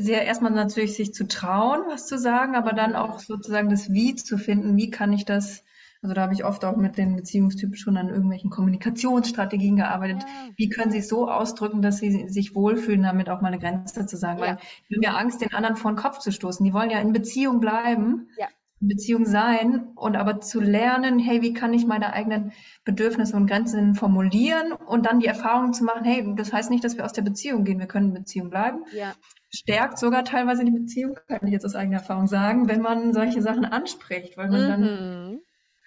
[0.00, 3.24] sehr erstmal natürlich sich zu trauen, was zu sagen, aber dann auch mhm.
[3.24, 4.76] sozusagen das Wie zu finden.
[4.76, 5.64] Wie kann ich das,
[6.02, 10.22] also da habe ich oft auch mit den Beziehungstypen schon an irgendwelchen Kommunikationsstrategien gearbeitet.
[10.22, 13.58] Ja, Wie können sie es so ausdrücken, dass sie sich wohlfühlen, damit auch mal eine
[13.58, 14.40] Grenze zu sagen?
[14.40, 14.58] Weil ja,
[14.88, 16.64] die haben ja Angst, den anderen vor den Kopf zu stoßen.
[16.64, 18.48] Die wollen ja in Beziehung bleiben, ja,
[18.80, 22.52] in Beziehung sein und aber zu lernen, hey, wie kann ich meine eigenen
[22.84, 26.96] Bedürfnisse und Grenzen formulieren und dann die Erfahrung zu machen, hey, das heißt nicht, dass
[26.96, 29.14] wir aus der Beziehung gehen, wir können in Beziehung bleiben ja,
[29.50, 33.42] stärkt sogar teilweise die Beziehung, kann ich jetzt aus eigener Erfahrung sagen, wenn man solche
[33.42, 35.40] Sachen anspricht, weil man dann mhm.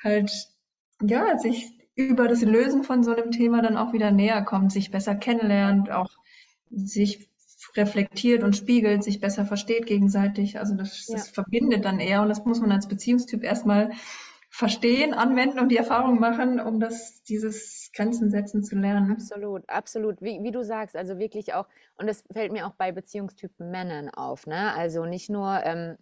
[0.04, 0.32] halt,
[1.02, 4.92] ja, sich über das Lösen von so einem Thema dann auch wieder näher kommt, sich
[4.92, 6.10] besser kennenlernt, auch
[6.70, 7.30] sich
[7.76, 10.60] reflektiert und spiegelt, sich besser versteht gegenseitig.
[10.60, 13.92] Also das, Ja, das verbindet dann eher und das muss man als Beziehungstyp erstmal
[14.50, 19.34] verstehen, anwenden und die Erfahrung machen, um das, dieses Grenzen setzen zu lernen.
[19.34, 20.22] absolut, absolut.
[20.22, 24.10] Wie, wie du sagst, also wirklich auch, und das fällt mir auch bei Beziehungstypen Männern
[24.10, 24.74] auf, ne?
[24.74, 25.98] Also nicht nur ähm,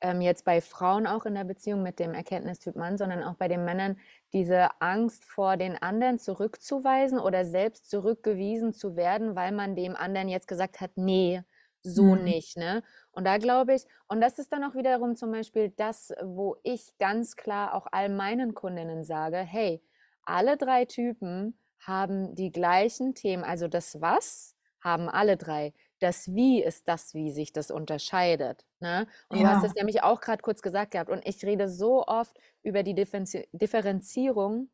[0.00, 3.48] ähm, jetzt bei Frauen auch in der Beziehung mit dem Erkenntnistyp Mann, sondern auch bei
[3.48, 3.98] den Männern
[4.32, 10.28] diese Angst vor den anderen zurückzuweisen oder selbst zurückgewiesen zu werden, weil man dem anderen
[10.28, 11.42] jetzt gesagt hat, nee,
[11.82, 12.16] so Hm.
[12.16, 12.82] nicht, ne?
[13.12, 16.96] Und da glaube ich, und das ist dann auch wiederum zum Beispiel das, wo ich
[16.98, 19.82] ganz klar auch all meinen Kundinnen sage, hey,
[20.30, 25.74] alle drei Typen haben die gleichen Themen, also das Was haben alle drei.
[26.00, 28.64] Das Wie ist das, wie sich das unterscheidet.
[28.80, 29.06] Ne?
[29.28, 31.10] Und du hast es Ja, nämlich auch gerade kurz gesagt gehabt.
[31.10, 34.70] Und ich rede so oft über die Differenzi Differenzierung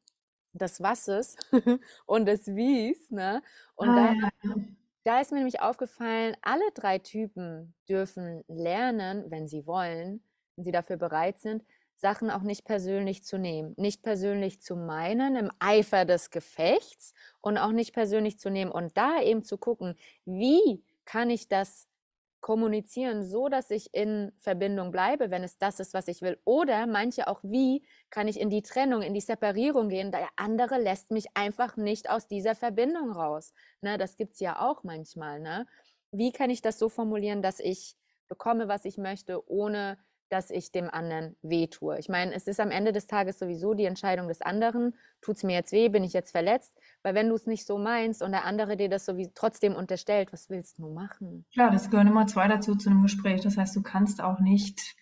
[0.53, 1.37] des Wasses
[2.07, 3.11] und des Wies.
[3.11, 3.43] Ne?
[3.77, 4.55] Und ah, da, ja,
[5.05, 10.23] da ist mir nämlich aufgefallen, alle drei Typen dürfen lernen, wenn sie wollen,
[10.57, 11.65] wenn sie dafür bereit sind,
[11.97, 17.57] Sachen auch nicht persönlich zu nehmen, nicht persönlich zu meinen im Eifer des Gefechts und
[17.57, 21.89] auch nicht persönlich zu nehmen und da eben zu gucken, wie kann ich das
[22.47, 26.39] kommunizieren, so dass ich in Verbindung bleibe, wenn es das ist, was ich will.
[26.45, 30.79] Oder manche auch, wie kann ich in die Trennung, in die Separierung gehen, der andere
[30.79, 33.53] lässt mich einfach nicht aus dieser Verbindung raus.
[33.81, 35.41] Ne, das gibt es ja auch manchmal.
[35.41, 35.67] Ne?
[36.13, 37.97] Wie kann ich das so formulieren, dass ich
[38.29, 41.99] bekomme, was ich möchte, ohne dass ich dem anderen weh tue.
[41.99, 44.95] Ich meine, es ist am Ende des Tages sowieso die Entscheidung des anderen.
[45.21, 45.89] Tut es mir jetzt weh?
[45.89, 46.77] Bin ich jetzt verletzt?
[47.03, 49.75] Weil wenn du es nicht so meinst und der andere dir das so wie trotzdem
[49.75, 51.45] unterstellt, was willst du machen?
[51.53, 53.41] klar, das gehören immer zwei dazu zu einem Gespräch.
[53.43, 54.97] Das heißt, du kannst auch nicht,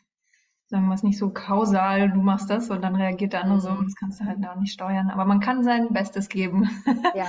[0.66, 3.70] sagen wir es nicht so kausal, du machst das und dann reagiert der andere so.
[3.70, 3.84] Mhm.
[3.84, 5.10] Das kannst du halt auch nicht steuern.
[5.10, 6.68] Aber man kann sein Bestes geben.
[7.14, 7.28] Ja,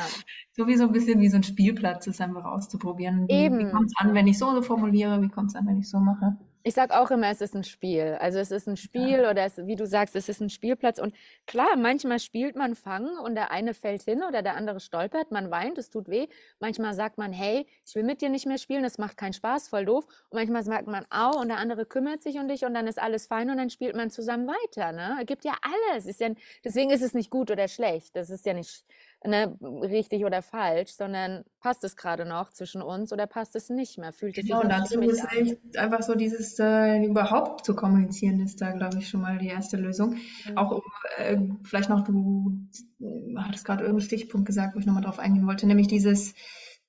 [0.52, 3.28] So wie so ein bisschen wie so ein Spielplatz, das einfach auszuprobieren.
[3.28, 3.86] Wie, wie kommt eben.
[3.86, 5.22] es an, wenn ich so, so formuliere?
[5.22, 6.38] Wie kommt es an, wenn ich so mache?
[6.68, 8.18] Ich sage auch immer, es ist ein Spiel.
[8.20, 9.30] Also es ist ein Spiel ja.
[9.30, 10.98] oder es, wie du sagst, es ist ein Spielplatz.
[10.98, 11.14] Und
[11.46, 15.52] klar, manchmal spielt man Fangen und der eine fällt hin oder der andere stolpert, man
[15.52, 16.26] weint, es tut weh.
[16.60, 19.68] Manchmal sagt man, hey, ich will mit dir nicht mehr spielen, das macht keinen Spaß,
[19.68, 20.06] voll doof.
[20.30, 23.00] Und manchmal sagt man, au, und der andere kümmert sich um dich und dann ist
[23.00, 24.92] alles fein und dann spielt man zusammen weiter.
[24.92, 25.18] Ne?
[25.20, 25.54] Es gibt ja
[25.92, 26.08] alles.
[26.08, 26.32] Ist ja,
[26.64, 28.16] deswegen ist es nicht gut oder schlecht.
[28.16, 28.84] Das ist ja nicht
[29.26, 33.98] ne, richtig oder falsch, sondern passt es gerade noch zwischen uns oder passt es nicht
[33.98, 34.14] mehr?
[34.14, 38.62] Fühlt es genau, sich dazu ist echt einfach so dieses äh, überhaupt zu kommunizieren, ist
[38.62, 40.18] da, glaube ich, schon mal die erste Lösung.
[40.50, 40.58] Mhm.
[40.58, 40.82] Auch
[41.18, 42.60] äh, vielleicht noch, du
[43.00, 46.34] äh, hattest gerade irgendeinen Stichpunkt gesagt, wo ich nochmal drauf eingehen wollte, nämlich dieses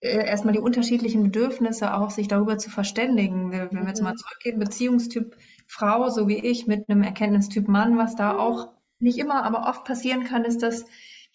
[0.01, 3.51] äh, erstmal die unterschiedlichen Bedürfnisse auch sich darüber zu verständigen.
[3.53, 4.19] Wenn wir jetzt mal mhm.
[4.19, 8.39] zurückgehen, Beziehungstyp Frau, so wie ich, mit einem Erkenntnistyp Mann, was da mhm.
[8.39, 8.69] auch
[8.99, 10.87] nicht immer, aber oft passieren kann, ist, dass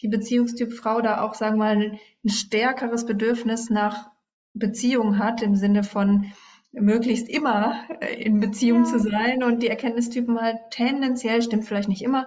[0.02, 4.10] die Beziehungstyp Frau da auch, sagen wir mal, ein stärkeres Bedürfnis nach
[4.52, 6.26] Beziehung hat, im Sinne von
[6.72, 8.90] möglichst immer äh, in Beziehung ja.
[8.90, 12.26] zu sein und die Erkenntnistypen halt tendenziell, stimmt vielleicht nicht immer,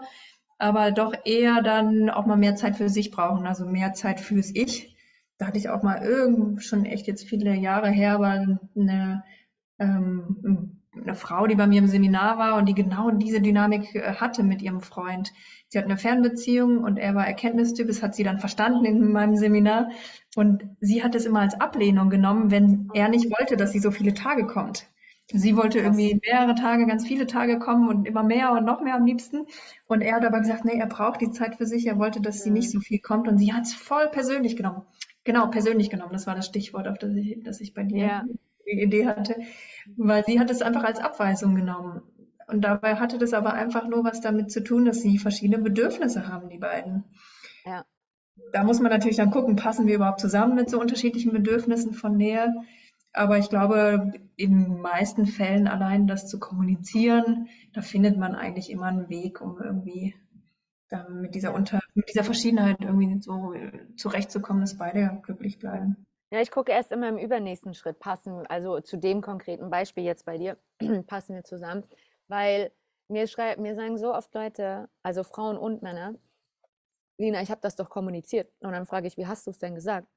[0.58, 4.52] aber doch eher dann auch mal mehr Zeit für sich brauchen, also mehr Zeit fürs
[4.54, 4.96] Ich.
[5.38, 9.24] Da hatte ich auch mal irgend schon echt jetzt viele Jahre her, aber eine
[9.80, 14.13] ähm, eine Frau, die bei mir im Seminar war und die genau diese Dynamik äh,
[14.15, 15.31] hatte mit ihrem Freund.
[15.67, 19.36] Sie hat eine Fernbeziehung und er war Erkenntnistyp, das hat sie dann verstanden in meinem
[19.36, 19.89] Seminar.
[20.36, 23.91] Und sie hat es immer als Ablehnung genommen, wenn er nicht wollte, dass sie so
[23.91, 24.88] viele Tage kommt.
[25.34, 28.93] Sie wollte irgendwie mehrere Tage, ganz viele Tage kommen und immer mehr und noch mehr
[28.93, 29.47] am liebsten.
[29.88, 31.88] Und er hat aber gesagt, nee, er braucht die Zeit für sich.
[31.88, 33.27] Er wollte, dass sie nicht so viel kommt.
[33.27, 34.84] Und sie hat es voll persönlich genommen.
[35.23, 36.13] Genau, persönlich genommen.
[36.13, 38.23] Das war das Stichwort, auf das ich, das ich bei dir ja.
[38.65, 39.36] Die Idee hatte
[39.97, 42.01] weil sie hat es einfach als Abweisung genommen.
[42.47, 46.28] Und dabei hatte das aber einfach nur was damit zu tun, dass sie verschiedene Bedürfnisse
[46.28, 47.04] haben, die beiden.
[47.65, 47.86] Ja.
[48.51, 52.17] Da muss man natürlich dann gucken, passen wir überhaupt zusammen mit so unterschiedlichen Bedürfnissen von
[52.17, 52.54] Nähe.
[53.13, 58.69] Aber ich glaube, in den meisten Fällen allein das zu kommunizieren, da findet man eigentlich
[58.69, 60.15] immer einen Weg, um irgendwie
[61.10, 63.54] mit dieser, Unter mit dieser Verschiedenheit irgendwie so
[63.95, 66.06] zurechtzukommen, dass beide glücklich bleiben.
[66.36, 70.26] Ja, ich gucke erst immer im übernächsten Schritt, passen, also zu dem konkreten Beispiel jetzt
[70.26, 70.58] bei dir,
[71.08, 71.86] passen wir zusammen,
[72.28, 72.74] weil
[73.08, 76.13] mir, schrei mir sagen so oft Leute, also Frauen und Männer,
[77.17, 78.52] Lina, ich habe das doch kommuniziert.
[78.60, 80.10] Und dann frage ich, wie hast du es denn gesagt?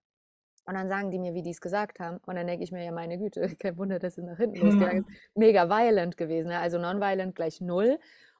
[0.66, 2.18] Und dann sagen die mir, wie die es gesagt haben.
[2.26, 5.04] Und dann denke ich mir, ja, meine Güte, kein Wunder, dass es nach hinten losgegangen
[5.04, 5.36] ist.
[5.36, 6.48] Mega violent gewesen.
[6.48, 6.58] Ne?
[6.58, 7.96] Also non-violent gleich null.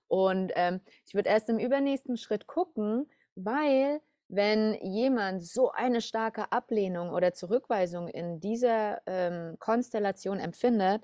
[0.09, 6.53] Und ähm, ich würde erst im übernächsten Schritt gucken, weil wenn jemand so eine starke
[6.53, 11.03] Ablehnung oder Zurückweisung in dieser ähm, Konstellation empfindet,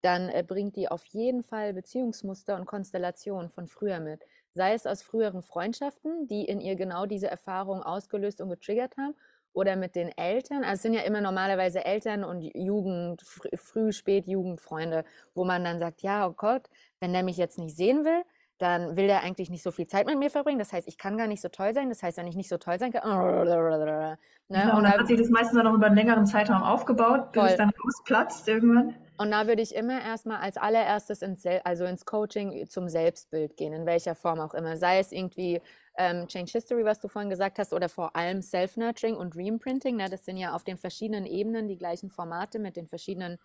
[0.00, 4.22] dann äh, bringt die auf jeden Fall Beziehungsmuster und Konstellationen von früher mit.
[4.50, 9.14] Sei es aus früheren Freundschaften, die in ihr genau diese Erfahrung ausgelöst und getriggert haben,
[9.52, 10.64] oder mit den Eltern.
[10.64, 15.04] Also es sind ja immer normalerweise Eltern und Jugend, Früh-, Spät-Jugendfreunde,
[15.34, 16.68] wo man dann sagt, ja, oh Gott,
[17.00, 18.22] wenn der mich jetzt nicht sehen will,
[18.62, 20.58] dann will er eigentlich nicht so viel Zeit mit mir verbringen.
[20.58, 21.88] Das heißt, ich kann gar nicht so toll sein.
[21.88, 23.02] Das heißt, wenn ich nicht so toll sein kann.
[23.08, 24.18] Ne?
[24.48, 27.42] Genau, und dann hat sich das meistens dann noch über einen längeren Zeitraum aufgebaut, bis
[27.42, 27.50] voll.
[27.50, 28.94] es dann ausplatzt irgendwann.
[29.18, 33.72] Und da würde ich immer erstmal als allererstes ins, also ins Coaching zum Selbstbild gehen,
[33.72, 34.76] in welcher Form auch immer.
[34.76, 35.60] Sei es irgendwie
[35.96, 39.96] ähm, Change History, was du vorhin gesagt hast, oder vor allem Self-Nurturing und Reimprinting.
[39.96, 40.08] Ne?
[40.08, 43.38] Das sind ja auf den verschiedenen Ebenen die gleichen Formate mit den verschiedenen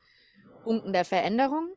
[0.64, 1.70] Punkten der Veränderung.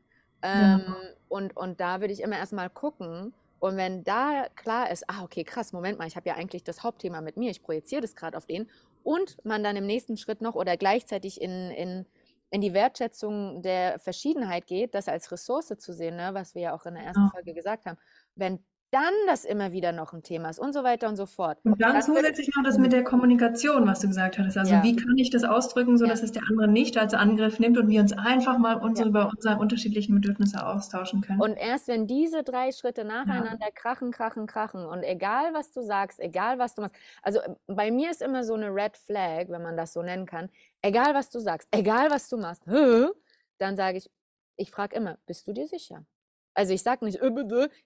[0.43, 0.95] Ähm, ja.
[1.29, 3.33] und, und da würde ich immer erstmal gucken.
[3.59, 6.83] Und wenn da klar ist, ah, okay, krass, Moment mal, ich habe ja eigentlich das
[6.83, 8.67] Hauptthema mit mir, ich projiziere das gerade auf den.
[9.03, 12.05] Und man dann im nächsten Schritt noch oder gleichzeitig in, in,
[12.49, 16.73] in die Wertschätzung der Verschiedenheit geht, das als Ressource zu sehen, ne, was wir ja
[16.73, 17.29] auch in der ersten ja.
[17.31, 17.97] Folge gesagt haben.
[18.35, 18.59] Wenn
[18.91, 21.57] dann das immer wieder noch ein Thema ist und so weiter und so fort.
[21.63, 24.57] Und dann, dann zusätzlich noch das mit der Kommunikation, was du gesagt hattest.
[24.57, 24.83] Also ja.
[24.83, 26.25] wie kann ich das ausdrücken, so dass ja.
[26.25, 29.09] es der andere nicht als Angriff nimmt und wir uns einfach mal unsere, ja.
[29.09, 31.39] über unsere unterschiedlichen Bedürfnisse austauschen können.
[31.39, 36.19] Und erst wenn diese drei Schritte nacheinander krachen, krachen, krachen und egal was du sagst,
[36.19, 39.61] egal was du machst, also äh, bei mir ist immer so eine Red Flag, wenn
[39.61, 40.49] man das so nennen kann,
[40.81, 42.63] egal was du sagst, egal was du machst,
[43.57, 44.11] dann sage ich,
[44.57, 46.05] ich frage immer, bist du dir sicher?
[46.53, 47.19] Also ich sag nicht,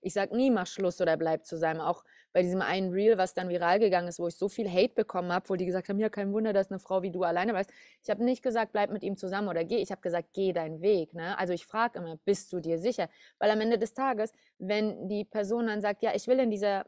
[0.02, 1.80] ich sag nie, mach Schluss oder bleib zusammen.
[1.82, 4.94] Auch bei diesem einen Reel, was dann viral gegangen ist, wo ich so viel Hate
[4.94, 7.54] bekommen habe, wo die gesagt haben, ja, kein Wunder, dass eine Frau wie du alleine
[7.54, 7.70] weißt.
[8.04, 9.78] Ich habe nicht gesagt, bleib mit ihm zusammen oder geh.
[9.78, 11.14] Ich habe gesagt, geh deinen Weg.
[11.14, 11.38] Ne?
[11.38, 13.08] Also ich frage immer, bist du dir sicher?
[13.40, 16.86] Weil am Ende des Tages, wenn die Person dann sagt, ja, ich will in dieser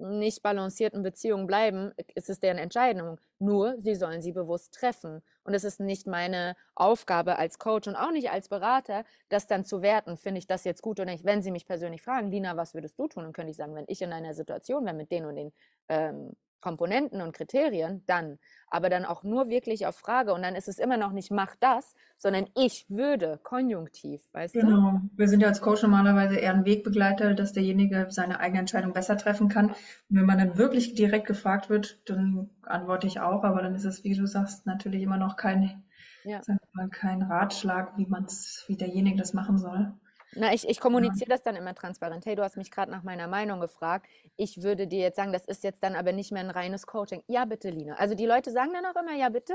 [0.00, 3.20] nicht balancierten Beziehungen bleiben, ist es deren Entscheidung.
[3.38, 5.22] Nur, sie sollen sie bewusst treffen.
[5.44, 9.64] Und es ist nicht meine Aufgabe als Coach und auch nicht als Berater, das dann
[9.64, 11.24] zu werten, finde ich das jetzt gut oder nicht.
[11.24, 13.24] Wenn sie mich persönlich fragen, Lina, was würdest du tun?
[13.24, 15.52] Dann könnte ich sagen, wenn ich in einer Situation wäre mit den und den
[15.88, 18.38] ähm, Komponenten und Kriterien, dann.
[18.68, 20.32] Aber dann auch nur wirklich auf Frage.
[20.32, 24.66] Und dann ist es immer noch nicht mach das, sondern ich würde, konjunktiv, weißt genau.
[24.66, 24.74] du?
[24.74, 25.00] Genau.
[25.16, 29.16] Wir sind ja als Coach normalerweise eher ein Wegbegleiter, dass derjenige seine eigene Entscheidung besser
[29.16, 29.70] treffen kann.
[29.70, 29.76] Und
[30.08, 33.42] wenn man dann wirklich direkt gefragt wird, dann antworte ich auch.
[33.44, 35.82] Aber dann ist es, wie du sagst, natürlich immer noch kein,
[36.24, 36.40] ja.
[36.72, 39.92] mal, kein Ratschlag, wie man es, wie derjenige das machen soll.
[40.34, 42.24] Na, ich, ich kommuniziere das dann immer transparent.
[42.24, 44.06] Hey, du hast mich gerade nach meiner Meinung gefragt.
[44.36, 47.22] Ich würde dir jetzt sagen, das ist jetzt dann aber nicht mehr ein reines Coaching.
[47.26, 47.94] Ja, bitte, Lina.
[47.94, 49.54] Also die Leute sagen dann auch immer, ja, bitte.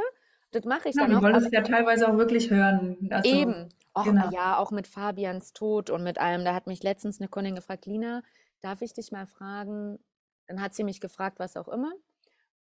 [0.51, 1.19] Das mache ich ja, dann auch.
[1.19, 2.97] Die wollen es ja teilweise auch wirklich hören.
[3.09, 3.69] Also, eben.
[3.97, 4.29] Och, genau.
[4.31, 6.43] Ja, auch mit Fabians Tod und mit allem.
[6.43, 8.21] Da hat mich letztens eine Kundin gefragt, Lina,
[8.61, 9.99] darf ich dich mal fragen?
[10.47, 11.93] Dann hat sie mich gefragt, was auch immer.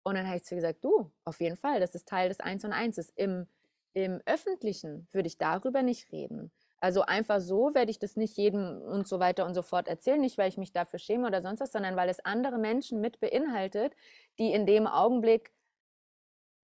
[0.03, 2.41] Und dann habe ich zu ihr gesagt, du, auf jeden Fall, das ist Teil des
[2.41, 3.11] Eins und Einses.
[3.15, 3.47] Im,
[3.93, 6.51] Im Öffentlichen würde ich darüber nicht reden.
[6.81, 10.21] Also einfach so werde ich das nicht jedem und so weiter und so fort erzählen,
[10.21, 13.19] nicht weil ich mich dafür schäme oder sonst was, sondern weil es andere Menschen mit
[13.21, 13.95] beinhaltet,
[14.39, 15.51] die in dem Augenblick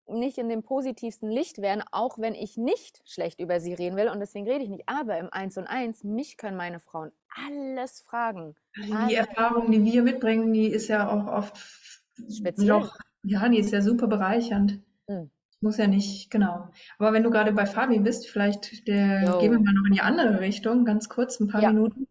[0.09, 4.09] nicht in dem positivsten Licht wären, auch wenn ich nicht schlecht über sie reden will
[4.09, 4.88] und deswegen rede ich nicht.
[4.88, 8.57] Aber im Eins und Eins, mich können meine Frauen alles fragen.
[8.77, 9.14] Die alles.
[9.14, 11.57] Erfahrung, die wir mitbringen, die ist ja auch oft
[12.29, 12.66] Speziell.
[12.66, 14.81] noch, ja, die ist ja super bereichernd.
[15.07, 15.31] Mhm.
[15.61, 16.68] Muss ja nicht, genau.
[16.99, 20.01] Aber wenn du gerade bei Fabi bist, vielleicht der, gehen wir mal noch in die
[20.01, 21.70] andere Richtung, ganz kurz, ein paar ja.
[21.70, 22.07] Minuten.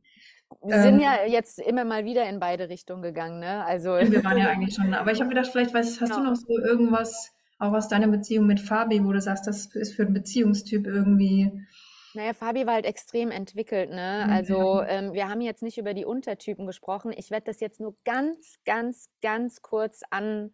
[0.62, 3.64] Wir sind ähm, ja jetzt immer mal wieder in beide Richtungen gegangen, ne?
[3.66, 4.94] Also wir waren ja eigentlich schon.
[4.94, 6.24] Aber ich habe gedacht, vielleicht weißt, hast genau.
[6.24, 9.96] du noch so irgendwas, auch aus deiner Beziehung mit Fabi, wo du sagst, das ist
[9.96, 11.52] für einen Beziehungstyp irgendwie.
[12.14, 14.26] Naja, Fabi war halt extrem entwickelt, ne?
[14.26, 14.34] Mhm.
[14.34, 17.14] Also ähm, wir haben jetzt nicht über die Untertypen gesprochen.
[17.16, 20.52] Ich werde das jetzt nur ganz, ganz, ganz kurz an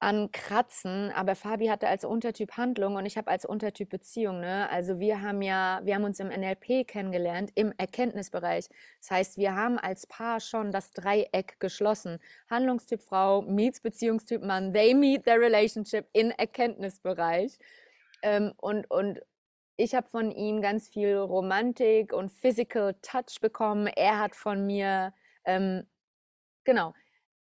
[0.00, 4.40] an Kratzen, aber Fabi hatte als Untertyp Handlung und ich habe als Untertyp Beziehung.
[4.40, 4.68] Ne?
[4.70, 8.68] Also wir haben ja, wir haben uns im NLP kennengelernt, im Erkenntnisbereich.
[9.00, 12.18] Das heißt, wir haben als Paar schon das Dreieck geschlossen.
[12.48, 14.72] Handlungstyp Frau meets Beziehungstyp Mann.
[14.72, 17.58] They meet their relationship in Erkenntnisbereich.
[18.22, 19.20] Ähm, und, und
[19.76, 23.86] ich habe von ihm ganz viel Romantik und Physical Touch bekommen.
[23.86, 25.12] Er hat von mir,
[25.44, 25.86] ähm,
[26.64, 26.94] genau,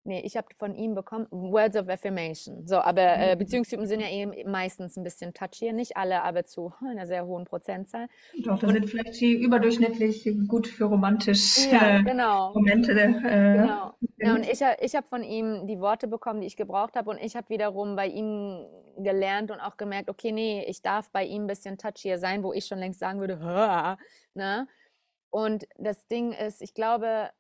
[0.05, 2.67] Nee, ich habe von ihm bekommen Words of Affirmation.
[2.67, 3.39] So, aber äh, mhm.
[3.39, 7.45] Beziehungstypen sind ja eben meistens ein bisschen touchier, nicht alle, aber zu einer sehr hohen
[7.45, 8.09] Prozentzahl.
[8.45, 12.53] Doch, da sind vielleicht die überdurchschnittlich gut für romantische ja, genau.
[12.53, 12.93] Momente.
[12.93, 13.95] Äh, genau.
[14.19, 17.19] Ja, und ich, ich habe von ihm die Worte bekommen, die ich gebraucht habe und
[17.19, 18.67] ich habe wiederum bei ihm
[18.99, 22.53] gelernt und auch gemerkt, okay, nee, ich darf bei ihm ein bisschen touchier sein, wo
[22.53, 23.99] ich schon längst sagen würde, Hör!
[24.35, 24.67] ne?
[25.31, 27.31] Und das Ding ist, ich glaube,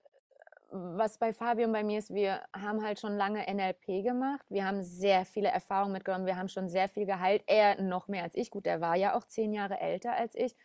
[0.72, 4.44] was bei Fabio und bei mir ist, wir haben halt schon lange NLP gemacht.
[4.48, 6.26] Wir haben sehr viele Erfahrungen mitgenommen.
[6.26, 7.42] Wir haben schon sehr viel geheilt.
[7.46, 8.50] Er noch mehr als ich.
[8.50, 10.56] Gut, er war ja auch zehn Jahre älter als ich.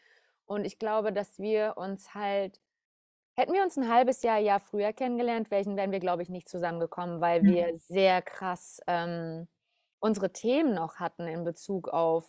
[0.46, 2.62] Und ich glaube, dass wir uns halt,
[3.36, 6.48] hätten wir uns ein halbes Jahr, Jahr früher kennengelernt, welchen wären wir, glaube ich, nicht
[6.48, 9.48] zusammengekommen, weil wir sehr krass ähm,
[10.00, 12.26] unsere Themen noch hatten in Bezug auf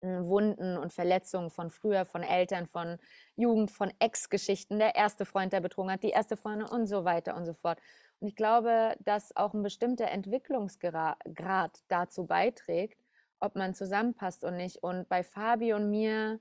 [0.00, 2.98] Wunden und Verletzungen von früher, von Eltern, von
[3.36, 7.36] Jugend, von Ex-Geschichten, der erste Freund, der betrogen hat, die erste Freundin und so weiter
[7.36, 7.80] und so fort.
[8.20, 13.00] Und ich glaube, dass auch ein bestimmter Entwicklungsgrad dazu beiträgt,
[13.40, 14.82] ob man zusammenpasst und nicht.
[14.82, 16.40] Und bei Fabi und mir,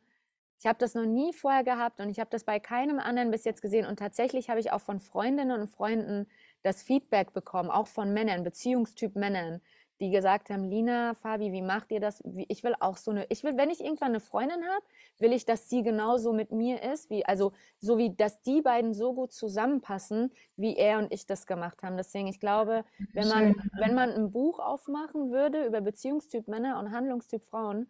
[0.59, 3.43] ich habe das noch nie vorher gehabt und ich habe das bei keinem anderen bis
[3.43, 3.85] jetzt gesehen.
[3.85, 6.27] Und tatsächlich habe ich auch von Freundinnen und Freunden
[6.63, 9.61] das Feedback bekommen, auch von Männern, Beziehungstyp Männern,
[9.99, 12.21] die gesagt haben, Lina, Fabi, wie macht ihr das?
[12.47, 14.85] Ich will auch so eine, ich will, wenn ich irgendwann eine Freundin habe,
[15.17, 18.93] will ich, dass sie genauso mit mir ist, wie, also so wie, dass die beiden
[18.93, 21.97] so gut zusammenpassen, wie er und ich das gemacht haben.
[21.97, 26.91] Deswegen, ich glaube, wenn man, wenn man ein Buch aufmachen würde über Beziehungstyp Männer und
[26.91, 27.89] Handlungstyp Frauen,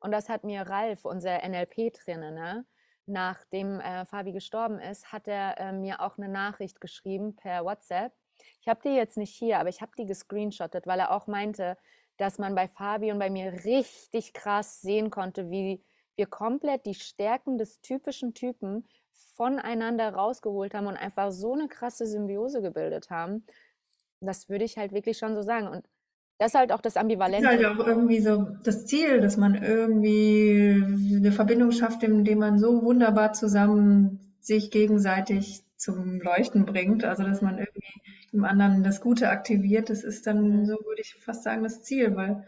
[0.00, 2.66] und das hat mir Ralf, unser NLP-Trainer, ne,
[3.06, 8.12] nachdem äh, Fabi gestorben ist, hat er äh, mir auch eine Nachricht geschrieben per WhatsApp
[8.60, 11.76] ich habe die jetzt nicht hier, aber ich habe die gescreenshottet, weil er auch meinte,
[12.16, 15.82] dass man bei Fabi und bei mir richtig krass sehen konnte, wie
[16.16, 18.86] wir komplett die Stärken des typischen Typen
[19.36, 23.44] voneinander rausgeholt haben und einfach so eine krasse Symbiose gebildet haben.
[24.20, 25.66] Das würde ich halt wirklich schon so sagen.
[25.66, 25.84] Und
[26.38, 27.46] das ist halt auch das Ambivalente.
[27.46, 30.82] Das ist halt auch irgendwie so das Ziel, dass man irgendwie
[31.16, 37.04] eine Verbindung schafft, indem man so wunderbar zusammen sich gegenseitig zum Leuchten bringt.
[37.04, 37.92] Also dass man irgendwie
[38.34, 40.66] im anderen das Gute aktiviert, das ist dann, mhm.
[40.66, 42.46] so würde ich fast sagen, das Ziel, weil,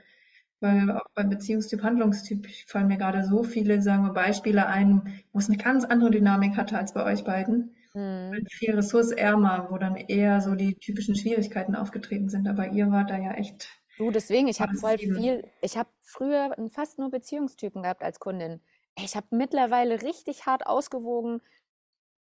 [0.61, 5.39] weil auch beim Beziehungstyp, Handlungstyp fallen mir gerade so viele, sagen wir, Beispiele ein, wo
[5.39, 7.75] es eine ganz andere Dynamik hatte als bei euch beiden.
[7.95, 8.45] Mhm.
[8.51, 12.47] Viel ressourcenärmer, wo dann eher so die typischen Schwierigkeiten aufgetreten sind.
[12.47, 13.69] Aber ihr wart da ja echt.
[13.97, 18.61] Du, deswegen, ich habe voll viel, ich habe früher fast nur Beziehungstypen gehabt als Kundin.
[19.03, 21.41] Ich habe mittlerweile richtig hart ausgewogen,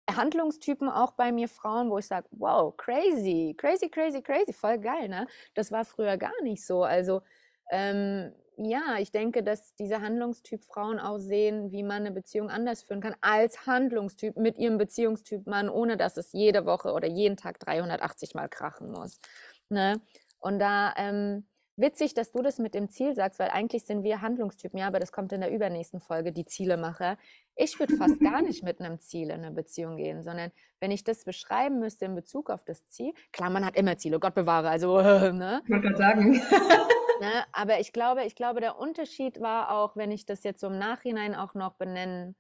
[0.09, 5.07] Handlungstypen auch bei mir Frauen, wo ich sage, wow, crazy, crazy, crazy, crazy, voll geil,
[5.07, 5.27] ne?
[5.53, 6.83] Das war früher gar nicht so.
[6.83, 7.21] Also
[7.71, 12.83] ähm, ja, ich denke, dass diese Handlungstyp Frauen auch sehen, wie man eine Beziehung anders
[12.83, 17.37] führen kann, als Handlungstyp mit ihrem Beziehungstyp Mann, ohne dass es jede Woche oder jeden
[17.37, 19.19] Tag 380 Mal krachen muss.
[19.69, 20.01] Ne?
[20.39, 24.21] Und da ähm, witzig, dass du das mit dem Ziel sagst, weil eigentlich sind wir
[24.21, 27.17] Handlungstypen, ja, aber das kommt in der übernächsten Folge, die Zielemacher.
[27.55, 31.03] Ich würde fast gar nicht mit einem Ziel in eine Beziehung gehen, sondern wenn ich
[31.03, 34.69] das beschreiben müsste in Bezug auf das Ziel, klar, man hat immer Ziele, Gott bewahre,
[34.69, 35.62] also, ne?
[35.63, 36.41] Ich wollte gerade sagen.
[37.19, 37.45] Ne?
[37.53, 40.77] Aber ich glaube, ich glaube, der Unterschied war auch, wenn ich das jetzt so im
[40.77, 42.36] Nachhinein auch noch benennen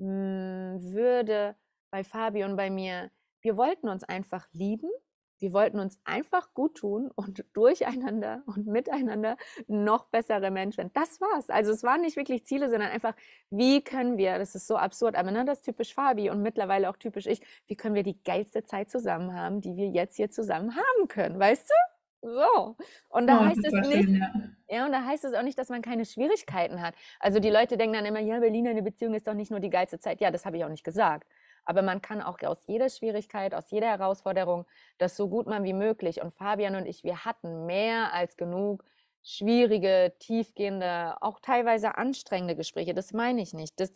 [0.00, 1.56] hm, würde,
[1.90, 4.90] bei Fabi und bei mir, wir wollten uns einfach lieben
[5.38, 10.90] wir wollten uns einfach gut tun und durcheinander und miteinander noch bessere Menschen.
[10.94, 11.50] Das war's.
[11.50, 13.14] Also es waren nicht wirklich Ziele, sondern einfach,
[13.50, 16.90] wie können wir, das ist so absurd, aber ne, das ist typisch Fabi und mittlerweile
[16.90, 20.30] auch typisch ich, wie können wir die geilste Zeit zusammen haben, die wir jetzt hier
[20.30, 21.74] zusammen haben können, weißt du?
[22.20, 22.76] So.
[23.08, 24.32] Und da oh, heißt es nicht, schön, ja.
[24.68, 24.86] ja.
[24.86, 26.94] und da heißt es auch nicht, dass man keine Schwierigkeiten hat.
[27.20, 29.70] Also die Leute denken dann immer, ja, Berlin, eine Beziehung ist doch nicht nur die
[29.70, 30.20] geilste Zeit.
[30.20, 31.28] Ja, das habe ich auch nicht gesagt.
[31.68, 34.64] Aber man kann auch aus jeder Schwierigkeit, aus jeder Herausforderung
[34.96, 36.22] das so gut machen wie möglich.
[36.22, 38.84] Und Fabian und ich, wir hatten mehr als genug
[39.22, 42.94] schwierige, tiefgehende, auch teilweise anstrengende Gespräche.
[42.94, 43.78] Das meine ich nicht.
[43.78, 43.92] Das,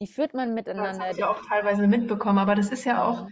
[0.00, 0.90] die führt man miteinander.
[0.90, 3.28] Das habe ich auch teilweise mitbekommen, aber das ist ja auch.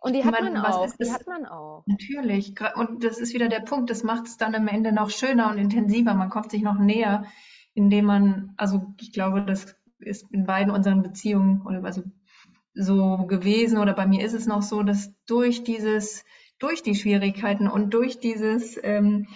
[0.00, 0.90] Und die hat man, man auch.
[1.00, 1.84] Die hat man auch.
[1.86, 2.54] Natürlich.
[2.74, 5.58] Und das ist wieder der Punkt, das macht es dann am Ende noch schöner und
[5.58, 6.14] intensiver.
[6.14, 7.26] Man kommt sich noch näher,
[7.74, 12.02] indem man, also ich glaube, das ist in beiden unseren Beziehungen, oder also
[12.74, 16.24] so gewesen oder bei mir ist es noch so, dass durch dieses,
[16.58, 19.26] durch die Schwierigkeiten und durch dieses, ähm,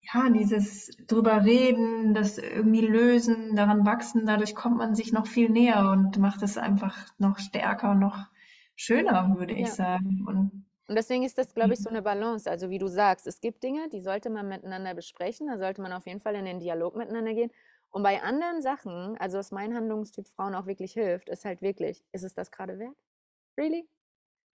[0.00, 5.50] ja, dieses drüber reden, das irgendwie lösen, daran wachsen, dadurch kommt man sich noch viel
[5.50, 8.26] näher und macht es einfach noch stärker und noch
[8.74, 10.24] schöner, würde ich sagen.
[10.26, 12.50] Und und deswegen ist das, glaube ich, so eine Balance.
[12.50, 15.46] Also wie du sagst, es gibt Dinge, die sollte man miteinander besprechen.
[15.46, 17.50] Da sollte man auf jeden Fall in den Dialog miteinander gehen.
[17.90, 22.04] Und bei anderen Sachen, also was mein Handlungstyp Frauen auch wirklich hilft, ist halt wirklich,
[22.12, 22.96] ist es das gerade wert?
[23.56, 23.88] Really?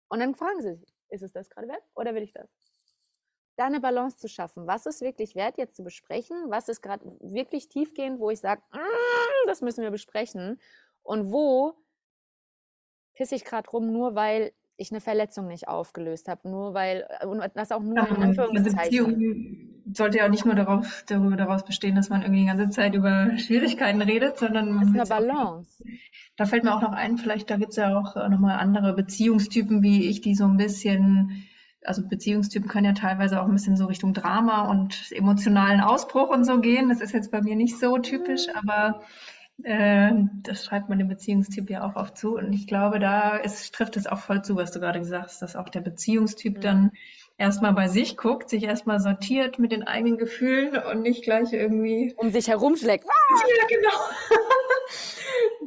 [0.08, 2.48] Und dann fragen sie sich, ist es das gerade wert oder will ich das?
[3.56, 4.66] Da eine Balance zu schaffen.
[4.66, 6.36] Was ist wirklich wert, jetzt zu besprechen?
[6.48, 10.60] Was ist gerade wirklich tiefgehend, wo ich sage, mm, das müssen wir besprechen?
[11.02, 11.74] Und wo
[13.14, 17.26] pisse ich gerade rum, nur weil ich eine Verletzung nicht aufgelöst habe, nur weil, äh,
[17.26, 19.69] und das auch nur in ähm, Anführungszeichen.
[19.92, 22.94] Sollte ja auch nicht nur darauf, darüber, daraus bestehen, dass man irgendwie die ganze Zeit
[22.94, 25.82] über Schwierigkeiten redet, sondern man ist eine Balance.
[25.82, 25.90] Auch,
[26.36, 28.94] da fällt mir auch noch ein, vielleicht da gibt es ja auch äh, nochmal andere
[28.94, 31.44] Beziehungstypen wie ich, die so ein bisschen,
[31.84, 36.44] also Beziehungstypen können ja teilweise auch ein bisschen so Richtung Drama und emotionalen Ausbruch und
[36.44, 36.88] so gehen.
[36.88, 38.68] Das ist jetzt bei mir nicht so typisch, mhm.
[38.68, 39.02] aber
[39.64, 42.36] äh, das schreibt man dem Beziehungstyp ja auch oft zu.
[42.36, 45.42] Und ich glaube, da ist, trifft es auch voll zu, was du gerade gesagt hast,
[45.42, 46.60] dass auch der Beziehungstyp mhm.
[46.62, 46.90] dann
[47.40, 52.14] erstmal bei sich guckt, sich erstmal sortiert mit den eigenen Gefühlen und nicht gleich irgendwie
[52.16, 53.04] um sich herumschlägt.
[53.30, 53.96] Ja, genau.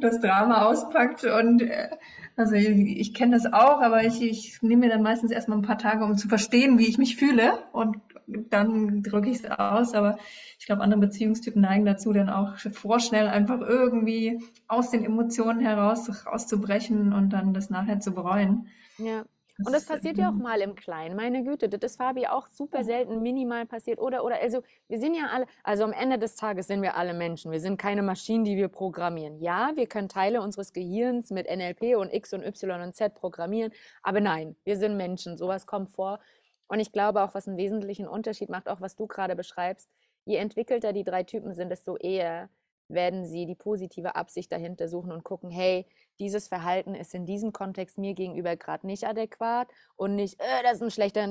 [0.00, 1.88] das Drama auspackt und äh,
[2.36, 5.62] also ich, ich kenne das auch, aber ich, ich nehme mir dann meistens erstmal ein
[5.62, 9.94] paar Tage, um zu verstehen, wie ich mich fühle und dann drücke ich es aus.
[9.94, 10.18] Aber
[10.58, 16.26] ich glaube, andere Beziehungstypen neigen dazu, dann auch vorschnell einfach irgendwie aus den Emotionen heraus
[16.26, 18.68] rauszubrechen und dann das nachher zu bereuen.
[18.98, 19.24] Ja.
[19.64, 21.14] Und das passiert ja auch mal im Kleinen.
[21.14, 24.00] Meine Güte, das ist Fabi auch super selten minimal passiert.
[24.00, 27.14] Oder, oder, also, wir sind ja alle, also am Ende des Tages sind wir alle
[27.14, 27.52] Menschen.
[27.52, 29.38] Wir sind keine Maschinen, die wir programmieren.
[29.38, 33.72] Ja, wir können Teile unseres Gehirns mit NLP und X und Y und Z programmieren.
[34.02, 35.36] Aber nein, wir sind Menschen.
[35.36, 36.18] Sowas kommt vor.
[36.66, 39.88] Und ich glaube auch, was einen wesentlichen Unterschied macht, auch was du gerade beschreibst,
[40.24, 42.48] je entwickelter die drei Typen sind, desto eher
[42.88, 45.86] werden sie die positive Absicht dahinter suchen und gucken, hey,
[46.18, 50.74] dieses Verhalten ist in diesem Kontext mir gegenüber gerade nicht adäquat und nicht, äh, das
[50.74, 51.22] ist ein schlechter.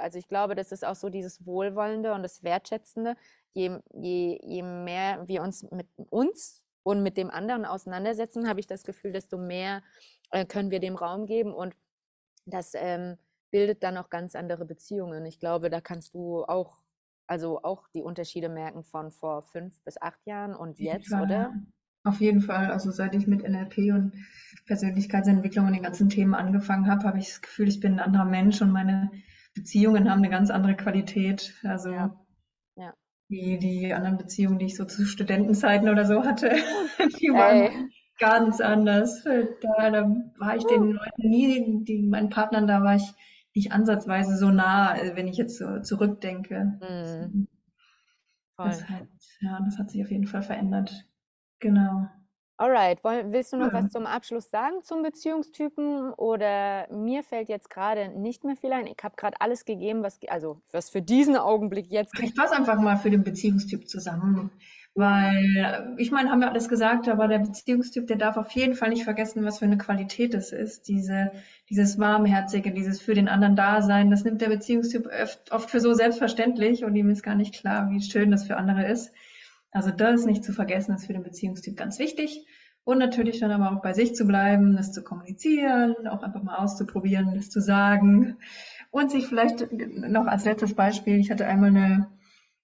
[0.00, 3.16] Also ich glaube, das ist auch so dieses Wohlwollende und das Wertschätzende.
[3.54, 8.66] Je, je, je mehr wir uns mit uns und mit dem anderen auseinandersetzen, habe ich
[8.66, 9.82] das Gefühl, desto mehr
[10.30, 11.74] äh, können wir dem Raum geben und
[12.46, 13.18] das ähm,
[13.50, 15.24] bildet dann auch ganz andere Beziehungen.
[15.26, 16.78] Ich glaube, da kannst du auch,
[17.26, 21.54] also auch die Unterschiede merken von vor fünf bis acht Jahren und jetzt, Fall, oder?
[22.04, 22.70] Auf jeden Fall.
[22.70, 24.12] Also seit ich mit NLP und
[24.66, 28.24] Persönlichkeitsentwicklung und den ganzen Themen angefangen habe, habe ich das Gefühl, ich bin ein anderer
[28.24, 29.10] Mensch und meine
[29.54, 31.54] Beziehungen haben eine ganz andere Qualität.
[31.62, 32.16] Also ja.
[32.76, 32.92] Ja.
[33.30, 36.50] Die, die anderen Beziehungen, die ich so zu Studentenzeiten oder so hatte,
[37.20, 37.88] die waren Ey.
[38.18, 39.22] ganz anders.
[39.22, 43.14] Da, da war ich den Leuten nie, die, meinen Partnern, da war ich
[43.54, 46.78] nicht ansatzweise so nah, äh, wenn ich jetzt so zurückdenke.
[46.80, 47.48] Mhm.
[48.56, 49.08] Das, hat,
[49.40, 51.06] ja, das hat sich auf jeden Fall verändert.
[51.58, 52.06] Genau.
[52.58, 53.90] Alright, willst du noch was Ja.
[53.90, 58.86] zum Abschluss sagen zum Beziehungstypen oder mir fällt jetzt gerade nicht mehr viel ein.
[58.86, 62.78] Ich habe gerade alles gegeben, was also, was für diesen Augenblick jetzt Ich fasse einfach
[62.78, 64.52] mal für den Beziehungstyp zusammen,
[64.94, 68.90] weil ich meine, haben wir alles gesagt, aber der Beziehungstyp, der darf auf jeden Fall
[68.90, 70.88] nicht vergessen, was für eine Qualität es ist.
[70.88, 71.32] Diese,
[71.70, 75.94] dieses Warmherzige, dieses für den anderen Dasein, das nimmt der Beziehungstyp oft, oft für so
[75.94, 79.12] selbstverständlich und ihm ist gar nicht klar, wie schön das für andere ist.
[79.70, 82.46] Also das nicht zu vergessen, ist für den Beziehungstyp ganz wichtig.
[82.84, 86.56] Und natürlich dann aber auch bei sich zu bleiben, das zu kommunizieren, auch einfach mal
[86.56, 88.36] auszuprobieren, das zu sagen.
[88.90, 92.08] Und sich vielleicht noch als letztes Beispiel, ich hatte einmal eine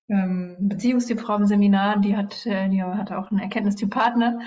[0.09, 4.41] ähm, Beziehungstypfrau im Seminar, die hat, äh, die hatte auch einen Erkenntnistyp-Partner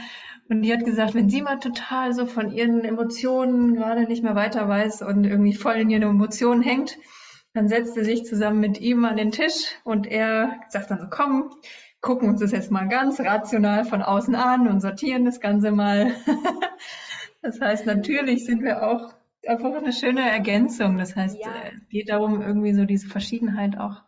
[0.49, 4.35] und die hat gesagt, wenn sie mal total so von ihren Emotionen gerade nicht mehr
[4.35, 6.97] weiter weiß und irgendwie voll in ihren Emotionen hängt,
[7.53, 11.07] dann setzt sie sich zusammen mit ihm an den Tisch und er sagt dann so,
[11.09, 11.51] komm,
[12.01, 16.11] gucken uns das jetzt mal ganz rational von außen an und sortieren das Ganze mal.
[17.43, 19.13] Das heißt, natürlich sind wir auch
[19.47, 20.97] einfach eine schöne Ergänzung.
[20.99, 21.47] Das heißt, Ja.
[21.47, 24.03] äh, es geht darum, irgendwie so diese Verschiedenheit auch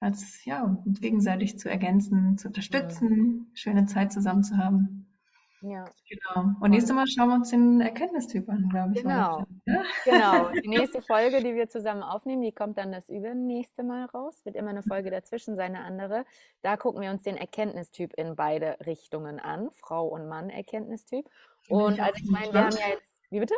[0.00, 5.02] als, ja, uns gegenseitig zu ergänzen, zu unterstützen, schöne Zeit zusammen zu haben.
[5.62, 6.50] Ja, Genau.
[6.60, 9.02] Und nächstes Mal schauen wir uns den Erkenntnistyp an, glaube ich.
[9.02, 9.44] genau.
[9.44, 9.82] Plan, ja?
[10.04, 10.50] Genau.
[10.50, 14.44] Die nächste Folge, die wir zusammen aufnehmen, die kommt dann das übernächste Mal raus.
[14.44, 16.24] Wird immer eine Folge dazwischen sein, eine andere.
[16.62, 21.26] Da gucken wir uns den Erkenntnistyp in beide Richtungen an, Frau und Mann Erkenntnistyp.
[21.68, 23.54] Und ich also ich meine, wir haben ja jetzt, wie bitte?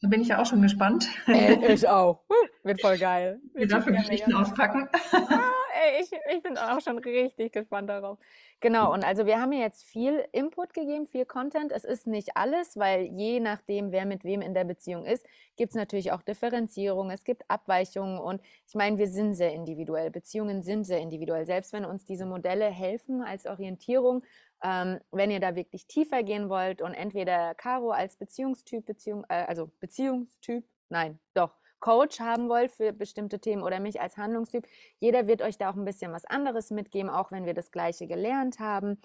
[0.00, 2.24] Da bin ich ja auch schon gespannt, Äh, ich auch.
[2.64, 3.40] Wird voll geil.
[3.52, 4.88] wir mega, Geschichten auspacken.
[5.12, 5.50] Ah,
[6.00, 8.18] ich, ich bin auch schon richtig gespannt darauf.
[8.60, 11.72] Genau, und also wir haben hier jetzt viel Input gegeben, viel Content.
[11.72, 15.70] Es ist nicht alles, weil je nachdem, wer mit wem in der Beziehung ist, gibt
[15.70, 20.10] es natürlich auch Differenzierung, es gibt Abweichungen und ich meine, wir sind sehr individuell.
[20.10, 21.44] Beziehungen sind sehr individuell.
[21.44, 24.22] Selbst wenn uns diese Modelle helfen als Orientierung,
[24.62, 29.44] ähm, wenn ihr da wirklich tiefer gehen wollt und entweder Caro als Beziehungstyp, Beziehung, äh,
[29.46, 31.54] also Beziehungstyp, nein, doch,
[31.84, 34.66] Coach haben wollt für bestimmte Themen oder mich als Handlungstyp,
[35.00, 38.06] jeder wird euch da auch ein bisschen was anderes mitgeben, auch wenn wir das Gleiche
[38.06, 38.98] gelernt haben.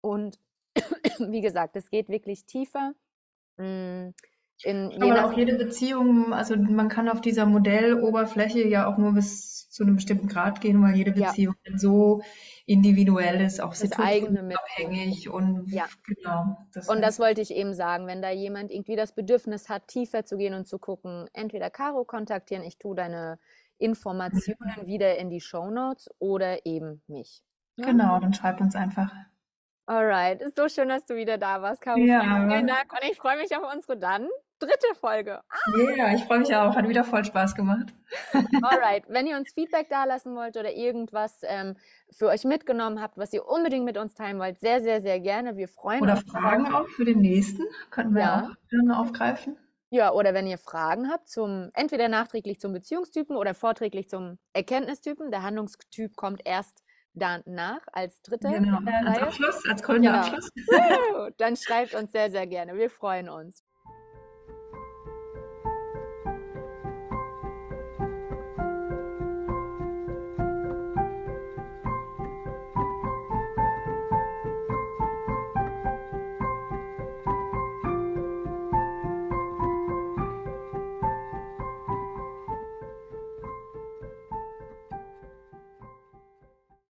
[0.00, 0.40] Und
[1.20, 2.92] wie gesagt, es geht wirklich tiefer.
[4.64, 9.68] In, Aber auch jede Beziehung, also man kann auf dieser Modelloberfläche ja auch nur bis
[9.68, 11.28] zu einem bestimmten Grad gehen, weil jede Ja.
[11.28, 12.22] Beziehung so
[12.64, 15.86] individuell ist, auch situationsabhängig und Ja.
[16.06, 16.56] genau.
[16.72, 20.24] Das Und das wollte ich eben sagen, wenn da jemand irgendwie das Bedürfnis hat, tiefer
[20.24, 23.38] zu gehen und zu gucken, entweder Caro kontaktieren, ich tue deine
[23.78, 27.42] Informationen wieder in die Shownotes oder eben mich.
[27.76, 27.86] Ja?
[27.86, 29.12] genau, dann schreibt uns einfach.
[29.86, 31.98] Alright, ist so schön, dass du wieder da warst, Caro.
[31.98, 32.20] Ja.
[32.22, 34.28] Vielen, vielen Dank und ich freue mich auf unsere dann
[34.58, 35.40] dritte Folge.
[35.96, 36.74] Ja, ich freue mich auch.
[36.74, 37.92] Hat wieder voll Spaß gemacht.
[38.62, 41.76] Alright, wenn ihr uns Feedback dalassen wollt oder irgendwas ähm,
[42.10, 45.56] für euch mitgenommen habt, was ihr unbedingt mit uns teilen wollt, sehr, sehr, sehr gerne.
[45.58, 46.86] Wir freuen Oder uns Fragen drauf.
[46.86, 47.64] auch für den nächsten.
[47.90, 48.42] Könnten wir Ja.
[48.50, 49.58] auch dann aufgreifen.
[49.90, 55.30] Ja, oder wenn ihr Fragen habt zum entweder nachträglich zum Beziehungstypen oder vorträglich zum Erkenntnistypen.
[55.30, 56.82] Der Handlungstyp kommt erst
[57.14, 58.78] danach als dritter Genau.
[58.78, 59.22] Als Reihe.
[59.22, 60.22] Abschluss, als krönender Genau.
[60.22, 60.50] Abschluss.
[61.38, 62.74] Dann schreibt uns sehr, sehr gerne.
[62.76, 63.62] Wir freuen uns.